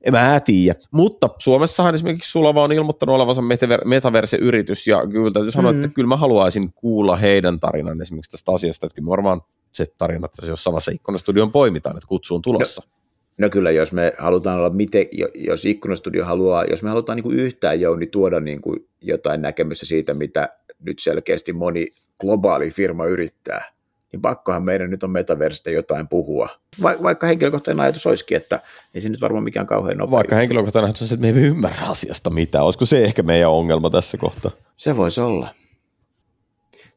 en 0.00 0.12
mä 0.12 0.40
tiedä. 0.40 0.78
Mutta 0.90 1.30
Suomessahan 1.38 1.94
esimerkiksi 1.94 2.30
Sulava 2.30 2.64
on 2.64 2.72
ilmoittanut 2.72 3.14
olevansa 3.14 3.42
metaver- 3.42 3.84
metaverse-yritys, 3.84 4.86
ja 4.86 5.06
kyllä 5.06 5.30
täytyy 5.30 5.52
sanoa, 5.52 5.72
Mm. 5.72 5.78
että 5.78 5.94
kyllä 5.94 6.08
mä 6.08 6.16
haluaisin 6.16 6.72
kuulla 6.72 7.16
heidän 7.16 7.60
tarinan 7.60 8.02
esimerkiksi 8.02 8.30
tästä 8.30 8.52
asiasta, 8.52 8.86
että 8.86 8.94
kyllä 8.96 9.08
varmaan 9.10 9.40
se 9.72 9.86
tarina 9.98 10.28
tässä 10.28 10.52
jossain 10.52 10.72
vaiheessa 10.72 10.90
ikkunastudion 10.90 11.52
poimitaan, 11.52 11.96
että 11.96 12.08
kutsu 12.08 12.34
on 12.34 12.42
tulossa. 12.42 12.82
No 12.86 13.03
kyllä, 13.50 13.70
jos 13.70 13.92
me 13.92 14.12
halutaan 14.18 14.58
olla, 14.58 14.70
miten, 14.70 15.06
jo- 15.12 15.28
jos 15.34 15.64
Ikkunastudio 15.64 16.24
haluaa, 16.24 16.64
jos 16.64 16.82
me 16.82 16.88
halutaan 16.88 17.16
niin 17.16 17.22
kuin 17.22 17.38
yhtään 17.38 17.80
Jouni 17.80 18.06
tuoda 18.06 18.40
niin 18.40 18.60
kuin 18.60 18.88
jotain 19.02 19.42
näkemystä 19.42 19.86
siitä, 19.86 20.14
mitä 20.14 20.48
nyt 20.80 20.98
selkeästi 20.98 21.52
moni 21.52 21.86
globaali 22.20 22.70
firma 22.70 23.06
yrittää, 23.06 23.64
niin 24.12 24.22
pakkohan 24.22 24.62
meidän 24.62 24.90
nyt 24.90 25.02
on 25.02 25.10
metaversista 25.10 25.70
jotain 25.70 26.08
puhua. 26.08 26.48
Va- 26.82 27.02
vaikka 27.02 27.26
henkilökohtainen 27.26 27.80
ajatus 27.80 28.06
olisikin, 28.06 28.36
että 28.36 28.60
ei 28.94 29.00
se 29.00 29.08
nyt 29.08 29.20
varmaan 29.20 29.44
mikään 29.44 29.66
kauhean 29.66 29.96
nopea. 29.98 30.10
Vaikka 30.10 30.36
henkilökohtainen 30.36 30.84
ajatus 30.86 31.12
on 31.12 31.16
että 31.16 31.32
me 31.32 31.40
ei 31.40 31.46
ymmärrä 31.46 31.86
asiasta 31.86 32.30
mitään. 32.30 32.64
Olisiko 32.64 32.86
se 32.86 33.04
ehkä 33.04 33.22
meidän 33.22 33.50
ongelma 33.50 33.90
tässä 33.90 34.16
kohtaa? 34.16 34.50
Se 34.76 34.96
voisi 34.96 35.20
olla. 35.20 35.48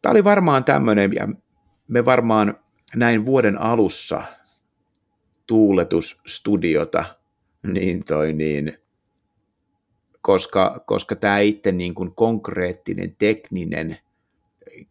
Tämä 0.01 0.11
oli 0.11 0.23
varmaan 0.23 0.63
tämmöinen, 0.63 1.13
ja 1.13 1.27
me 1.87 2.05
varmaan 2.05 2.57
näin 2.95 3.25
vuoden 3.25 3.61
alussa 3.61 4.23
tuuletusstudiota, 5.47 7.05
niin 7.73 8.03
toi 8.03 8.33
niin, 8.33 8.73
koska, 10.21 10.83
koska 10.87 11.15
tämä 11.15 11.39
itse 11.39 11.71
niin 11.71 11.93
kuin 11.93 12.11
konkreettinen 12.15 13.15
tekninen 13.17 13.97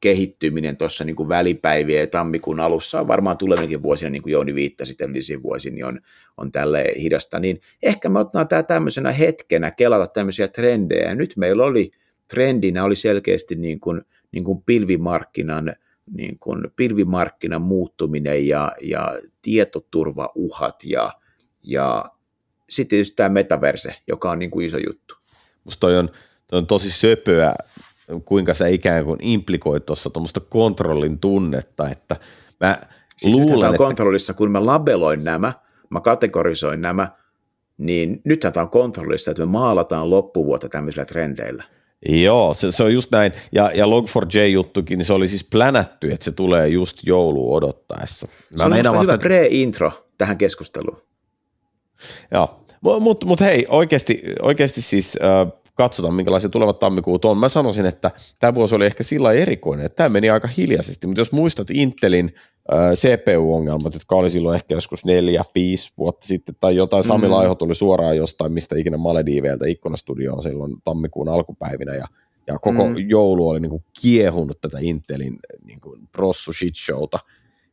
kehittyminen 0.01 0.77
tuossa 0.77 1.05
niin 1.05 1.17
kuin 1.17 1.29
välipäivien 1.29 2.01
ja 2.01 2.07
tammikuun 2.07 2.61
alussa 2.61 3.01
on 3.01 3.09
varmaan 3.09 3.39
tulevinkin 3.39 3.83
vuosina, 3.83 4.11
niin 4.11 4.23
kuin 4.23 4.33
Jouni 4.33 4.55
viittasi 4.55 4.97
edellisiin 5.01 5.43
vuosiin, 5.43 5.75
niin 5.75 5.85
on, 5.85 6.01
on 6.37 6.53
tälle 6.53 6.85
hidasta, 7.01 7.39
niin 7.39 7.61
ehkä 7.83 8.09
me 8.09 8.19
otetaan 8.19 8.49
tämä 8.49 8.63
tämmöisenä 8.63 9.13
hetkenä 9.13 9.71
kelata 9.71 10.07
tämmöisiä 10.07 10.49
trendejä. 10.49 11.15
Nyt 11.15 11.35
meillä 11.37 11.65
oli 11.65 11.91
trendinä 12.29 12.85
oli 12.85 12.97
selkeästi 12.97 13.55
niin 13.55 13.81
kuin, 13.81 14.03
niin 14.33 14.45
kuin 14.45 14.63
pilvimarkkinan, 14.63 15.77
niin 16.11 16.39
kuin 16.39 16.65
pilvimarkkinan 16.77 17.63
muuttuminen 17.63 18.49
ja, 18.49 18.73
ja 18.83 19.19
tietoturvauhat 19.43 20.85
ja, 20.85 21.13
ja 21.63 22.05
sitten 22.69 22.89
tietysti 22.89 23.17
tämä 23.17 23.29
metaverse, 23.29 23.95
joka 24.07 24.31
on 24.31 24.39
niin 24.39 24.51
kuin 24.51 24.67
iso 24.67 24.79
juttu. 24.87 25.15
Musta 25.65 25.81
toi 25.81 25.99
on, 25.99 26.11
toi 26.47 26.59
on 26.59 26.67
tosi 26.67 26.91
söpöä, 26.91 27.55
kuinka 28.25 28.55
sä 28.55 28.67
ikään 28.67 29.05
kuin 29.05 29.19
implikoit 29.23 29.87
tuossa 29.87 30.11
tuommoista 30.11 30.41
kontrollin 30.41 31.19
tunnetta, 31.19 31.91
että 31.91 32.17
mä 32.61 32.81
siis 33.17 33.35
luulen, 33.35 33.69
on 33.69 33.75
että... 33.75 33.79
kontrollissa, 33.79 34.35
kun 34.35 34.51
mä 34.51 34.67
labeloin 34.67 35.25
nämä, 35.25 35.53
mä 35.91 36.01
kategorisoin 36.01 36.81
nämä, 36.81 37.09
niin 37.79 38.21
nythän 38.25 38.53
tämä 38.53 38.65
on 38.65 38.71
kontrollissa, 38.71 39.31
että 39.31 39.43
me 39.43 39.51
maalataan 39.53 40.11
loppuvuotta 40.11 40.69
tämmöisillä 40.69 41.05
trendeillä. 41.05 41.65
Joo, 42.09 42.55
se, 42.55 42.73
se 42.73 42.83
on 42.83 42.95
just 42.95 43.11
näin. 43.11 43.33
Ja, 43.53 43.71
ja 43.75 43.87
Log4j-juttukin, 43.87 44.99
niin 44.99 45.07
se 45.07 45.13
oli 45.13 45.29
siis 45.29 45.45
plänätty, 45.45 46.13
että 46.13 46.25
se 46.25 46.33
tulee 46.33 46.69
just 46.69 46.99
joulu 47.07 47.55
odottaessa. 47.55 48.29
Mä 48.51 48.59
se 48.59 48.65
on 48.65 48.71
vasta... 48.71 49.01
hyvä 49.01 49.19
pre-intro 49.19 49.93
tähän 50.19 50.39
keskusteluun. 50.39 51.03
Joo, 52.31 52.61
mutta 52.83 53.01
mut, 53.01 53.25
mut 53.25 53.41
hei, 53.41 53.67
oikeasti, 53.69 54.23
oikeasti 54.43 54.83
siis 54.83 55.19
äh, 55.23 55.53
katsotaan, 55.75 56.15
minkälaisia 56.15 56.51
tulevat 56.51 56.79
tammikuut 56.79 57.25
on. 57.25 57.39
Mä 57.39 57.49
sanoisin, 57.49 57.87
että 57.87 58.11
tämä 58.39 58.55
vuosi 58.55 58.75
oli 58.75 58.87
ehkä 58.87 59.03
sillä 59.03 59.33
erikoinen, 59.33 59.87
että 59.87 59.97
tämä 59.97 60.09
meni 60.09 60.31
aika 60.31 60.49
hiljaisesti, 60.49 61.07
mutta 61.07 61.21
jos 61.21 61.33
muistat 61.33 61.71
Intelin 61.71 62.35
CPU-ongelmat, 62.95 63.95
jotka 63.95 64.17
oli 64.17 64.31
silloin 64.31 64.57
ehkä 64.57 64.75
joskus 64.75 65.05
neljä, 65.05 65.45
viisi 65.55 65.93
vuotta 65.99 66.27
sitten, 66.27 66.55
tai 66.61 66.77
jotain, 66.77 67.05
mm. 67.05 67.07
Sami 67.07 67.29
Laiho 67.29 67.55
tuli 67.55 67.75
suoraan 67.75 68.17
jostain, 68.17 68.53
mistä 68.53 68.79
ikinä 68.79 68.97
Malediiveiltä 68.97 69.67
ikkunastudioon 69.67 70.43
silloin 70.43 70.75
tammikuun 70.85 71.29
alkupäivinä, 71.29 71.95
ja, 71.95 72.07
ja 72.47 72.59
koko 72.59 72.89
mm. 72.89 72.95
joulu 73.09 73.49
oli 73.49 73.61
niin 73.61 73.71
kuin 73.71 73.85
kiehunut 74.01 74.61
tätä 74.61 74.79
Intelin 74.81 75.39
niin 75.65 75.81
kuin 75.81 76.09
prossu 76.13 76.53
shit 76.53 76.77
showta, 76.77 77.19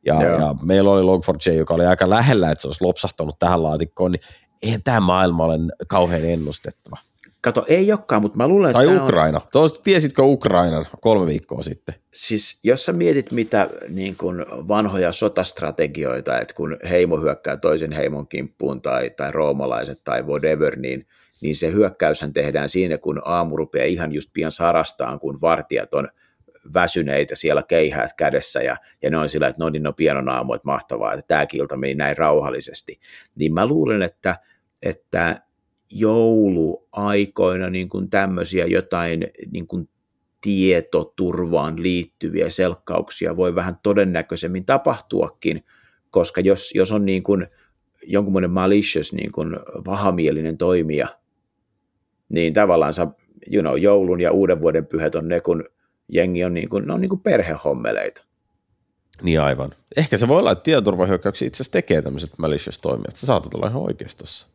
ja, 0.06 0.24
ja 0.24 0.56
meillä 0.64 0.92
oli 0.92 1.02
Log4j, 1.02 1.54
joka 1.54 1.74
oli 1.74 1.86
aika 1.86 2.10
lähellä, 2.10 2.52
että 2.52 2.62
se 2.62 2.68
olisi 2.68 2.84
lopsahtanut 2.84 3.40
tähän 3.40 3.64
laatikkoon, 3.64 4.12
niin 4.12 4.22
eihän 4.62 4.84
tämä 4.84 5.00
maailma 5.00 5.46
ole 5.46 5.58
kauhean 5.88 6.26
ennustettava. 6.26 6.98
Kato, 7.44 7.66
ei 7.68 7.92
olekaan, 7.92 8.22
mutta 8.22 8.38
mä 8.38 8.48
luulen, 8.48 8.74
tai 8.74 8.88
että 8.88 9.04
Ukraina. 9.04 9.42
On... 9.56 9.70
Tiesitkö 9.84 10.24
Ukrainan 10.24 10.86
kolme 11.02 11.26
viikkoa 11.26 11.64
sitten? 11.64 11.96
Siis 12.14 12.60
jos 12.64 12.86
sä 12.86 12.94
mietit 12.94 13.32
mitä 13.32 13.70
niin 13.90 14.16
kun 14.18 14.46
vanhoja 14.50 15.12
sotastrategioita, 15.12 16.40
että 16.40 16.54
kun 16.54 16.78
heimo 16.90 17.18
hyökkää 17.18 17.58
toisen 17.58 17.92
heimon 17.92 18.28
kimppuun 18.28 18.82
tai, 18.82 19.10
tai 19.10 19.32
roomalaiset 19.32 20.04
tai 20.04 20.24
whatever, 20.24 20.80
niin, 20.80 21.08
niin 21.42 21.56
se 21.56 21.72
hyökkäyshän 21.72 22.34
tehdään 22.34 22.70
siinä, 22.70 22.98
kun 22.98 23.22
aamu 23.26 23.58
rupeaa 23.58 23.86
ihan 23.86 24.12
just 24.12 24.30
pian 24.34 24.52
sarastaan, 24.52 25.20
kun 25.20 25.42
vartijat 25.42 25.94
on 25.94 26.10
väsyneitä 26.74 27.36
siellä 27.36 27.64
keihäät 27.64 28.14
kädessä 28.18 28.62
ja, 28.62 28.78
ja 29.02 29.10
ne 29.10 29.18
on 29.18 29.30
sillä, 29.30 29.48
että 29.48 29.64
no 29.64 29.70
niin, 29.70 29.84
no 29.84 29.94
pienon 29.94 30.30
aamu, 30.30 30.54
että 30.54 30.68
mahtavaa, 30.68 31.14
että 31.14 31.28
tämä 31.28 31.46
kilta 31.46 31.78
meni 31.78 31.96
näin 31.96 32.18
rauhallisesti. 32.18 33.00
Niin 33.36 33.54
mä 33.54 33.66
luulen, 33.66 34.02
että, 34.02 34.36
että 34.82 35.42
jouluaikoina 35.94 37.70
niin 37.70 37.90
kuin 37.90 38.10
tämmöisiä 38.10 38.66
jotain 38.66 39.28
niin 39.52 39.68
kuin 39.68 39.90
tietoturvaan 40.42 41.84
liittyviä 41.84 42.50
selkkauksia 42.50 43.38
voi 43.38 43.56
vähän 43.56 43.80
todennäköisemmin 43.84 44.66
tapahtuakin, 44.66 45.64
koska 46.12 46.42
jos, 46.42 46.72
jos 46.76 46.92
on 46.92 47.06
niin 47.06 47.24
kuin 47.24 47.48
jonkunmoinen 48.08 48.52
malicious, 48.52 49.14
niin 49.14 49.32
kuin 49.32 49.56
vahamielinen 49.86 50.58
toimija, 50.58 51.08
niin 52.30 52.54
tavallaan 52.54 52.94
you 53.54 53.62
know, 53.62 53.78
joulun 53.78 54.22
ja 54.22 54.32
uuden 54.32 54.62
vuoden 54.62 54.86
pyhät 54.86 55.16
on 55.16 55.28
ne, 55.28 55.42
kun 55.42 55.64
jengi 56.10 56.44
on, 56.44 56.54
niin 56.54 56.70
kuin, 56.70 56.88
ne 56.88 56.94
on 56.94 57.02
niin 57.02 57.10
kuin 57.10 57.22
perhehommeleita. 57.22 58.26
Niin 59.22 59.42
aivan. 59.42 59.72
Ehkä 59.98 60.18
se 60.18 60.28
voi 60.28 60.40
olla, 60.40 60.52
että 60.52 60.64
tietoturvahyökkäyksiä 60.64 61.48
itse 61.48 61.56
asiassa 61.56 61.74
tekee 61.74 62.02
tämmöiset 62.02 62.38
malicious 62.38 62.80
toimijat. 62.80 63.16
Sä 63.16 63.26
saatat 63.26 63.54
olla 63.54 63.68
ihan 63.68 63.82
oikeistossa. 63.82 64.48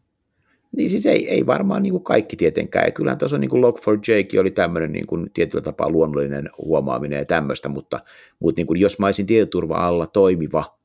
Niin 0.76 0.90
siis 0.90 1.06
ei, 1.06 1.30
ei 1.30 1.46
varmaan 1.46 1.82
niin 1.82 1.92
kuin 1.92 2.04
kaikki 2.04 2.36
tietenkään. 2.36 2.84
Ja 2.84 2.90
kyllähän 2.90 3.18
tuossa 3.18 3.38
niin 3.38 3.50
Log4j 3.50 4.40
oli 4.40 4.50
tämmöinen 4.50 4.92
niin 4.92 5.06
kuin 5.06 5.30
tietyllä 5.34 5.62
tapaa 5.62 5.90
luonnollinen 5.90 6.50
huomaaminen 6.58 7.18
ja 7.18 7.24
tämmöistä, 7.24 7.68
mutta, 7.68 8.00
mutta 8.40 8.58
niin 8.58 8.66
kuin 8.66 8.80
jos 8.80 8.98
mä 8.98 9.06
olisin 9.06 9.26
tietoturva-alla 9.26 10.06
toimiva, 10.06 10.78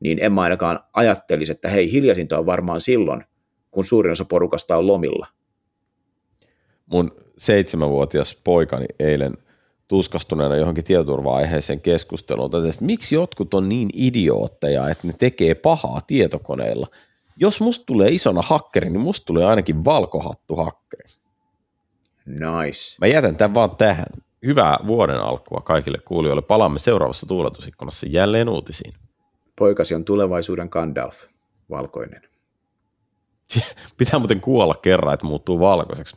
niin 0.00 0.18
en 0.22 0.32
mä 0.32 0.40
ainakaan 0.40 0.80
ajattelisi, 0.92 1.52
että 1.52 1.68
hei, 1.68 1.92
hiljaisinta 1.92 2.38
on 2.38 2.46
varmaan 2.46 2.80
silloin, 2.80 3.24
kun 3.70 3.84
suurin 3.84 4.12
osa 4.12 4.24
porukasta 4.24 4.76
on 4.76 4.86
lomilla. 4.86 5.26
Mun 6.86 7.10
seitsemänvuotias 7.38 8.40
poikani 8.44 8.86
eilen 8.98 9.32
tuskastuneena 9.88 10.56
johonkin 10.56 10.84
tietoturva-aiheeseen 10.84 11.80
keskusteluun, 11.80 12.68
että 12.68 12.84
miksi 12.84 13.14
jotkut 13.14 13.54
on 13.54 13.68
niin 13.68 13.88
idiootteja, 13.94 14.88
että 14.88 15.06
ne 15.06 15.12
tekee 15.18 15.54
pahaa 15.54 16.00
tietokoneilla– 16.06 16.86
jos 17.36 17.60
musta 17.60 17.84
tulee 17.86 18.08
isona 18.10 18.42
hakkeri, 18.42 18.90
niin 18.90 19.00
musta 19.00 19.26
tulee 19.26 19.44
ainakin 19.44 19.84
valkohattu 19.84 20.56
hakkeri. 20.56 21.04
Nice. 22.26 22.96
Mä 23.00 23.06
jätän 23.06 23.36
tämän 23.36 23.54
vaan 23.54 23.76
tähän. 23.76 24.06
Hyvää 24.46 24.78
vuoden 24.86 25.20
alkua 25.20 25.60
kaikille 25.60 25.98
kuulijoille. 25.98 26.42
Palaamme 26.42 26.78
seuraavassa 26.78 27.26
tuuletusikkunassa 27.26 28.06
jälleen 28.10 28.48
uutisiin. 28.48 28.94
Poikasi 29.58 29.94
on 29.94 30.04
tulevaisuuden 30.04 30.68
Gandalf, 30.70 31.22
valkoinen. 31.70 32.22
Pitää 33.98 34.18
muuten 34.18 34.40
kuolla 34.40 34.74
kerran, 34.74 35.14
että 35.14 35.26
muuttuu 35.26 35.60
valkoiseksi. 35.60 36.16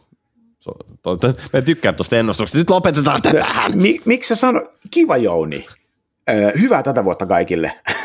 Mä 1.53 1.61
tykkään 1.61 1.95
tuosta 1.95 2.17
ennustuksesta. 2.17 2.57
Nyt 2.57 2.69
lopetetaan 2.69 3.21
tähän. 3.21 3.71
Miksi 4.05 4.27
sä 4.27 4.35
sano? 4.35 4.61
Kiva 4.91 5.17
Jouni. 5.17 5.67
hyvää 6.61 6.83
tätä 6.83 7.03
vuotta 7.03 7.25
kaikille. 7.25 7.79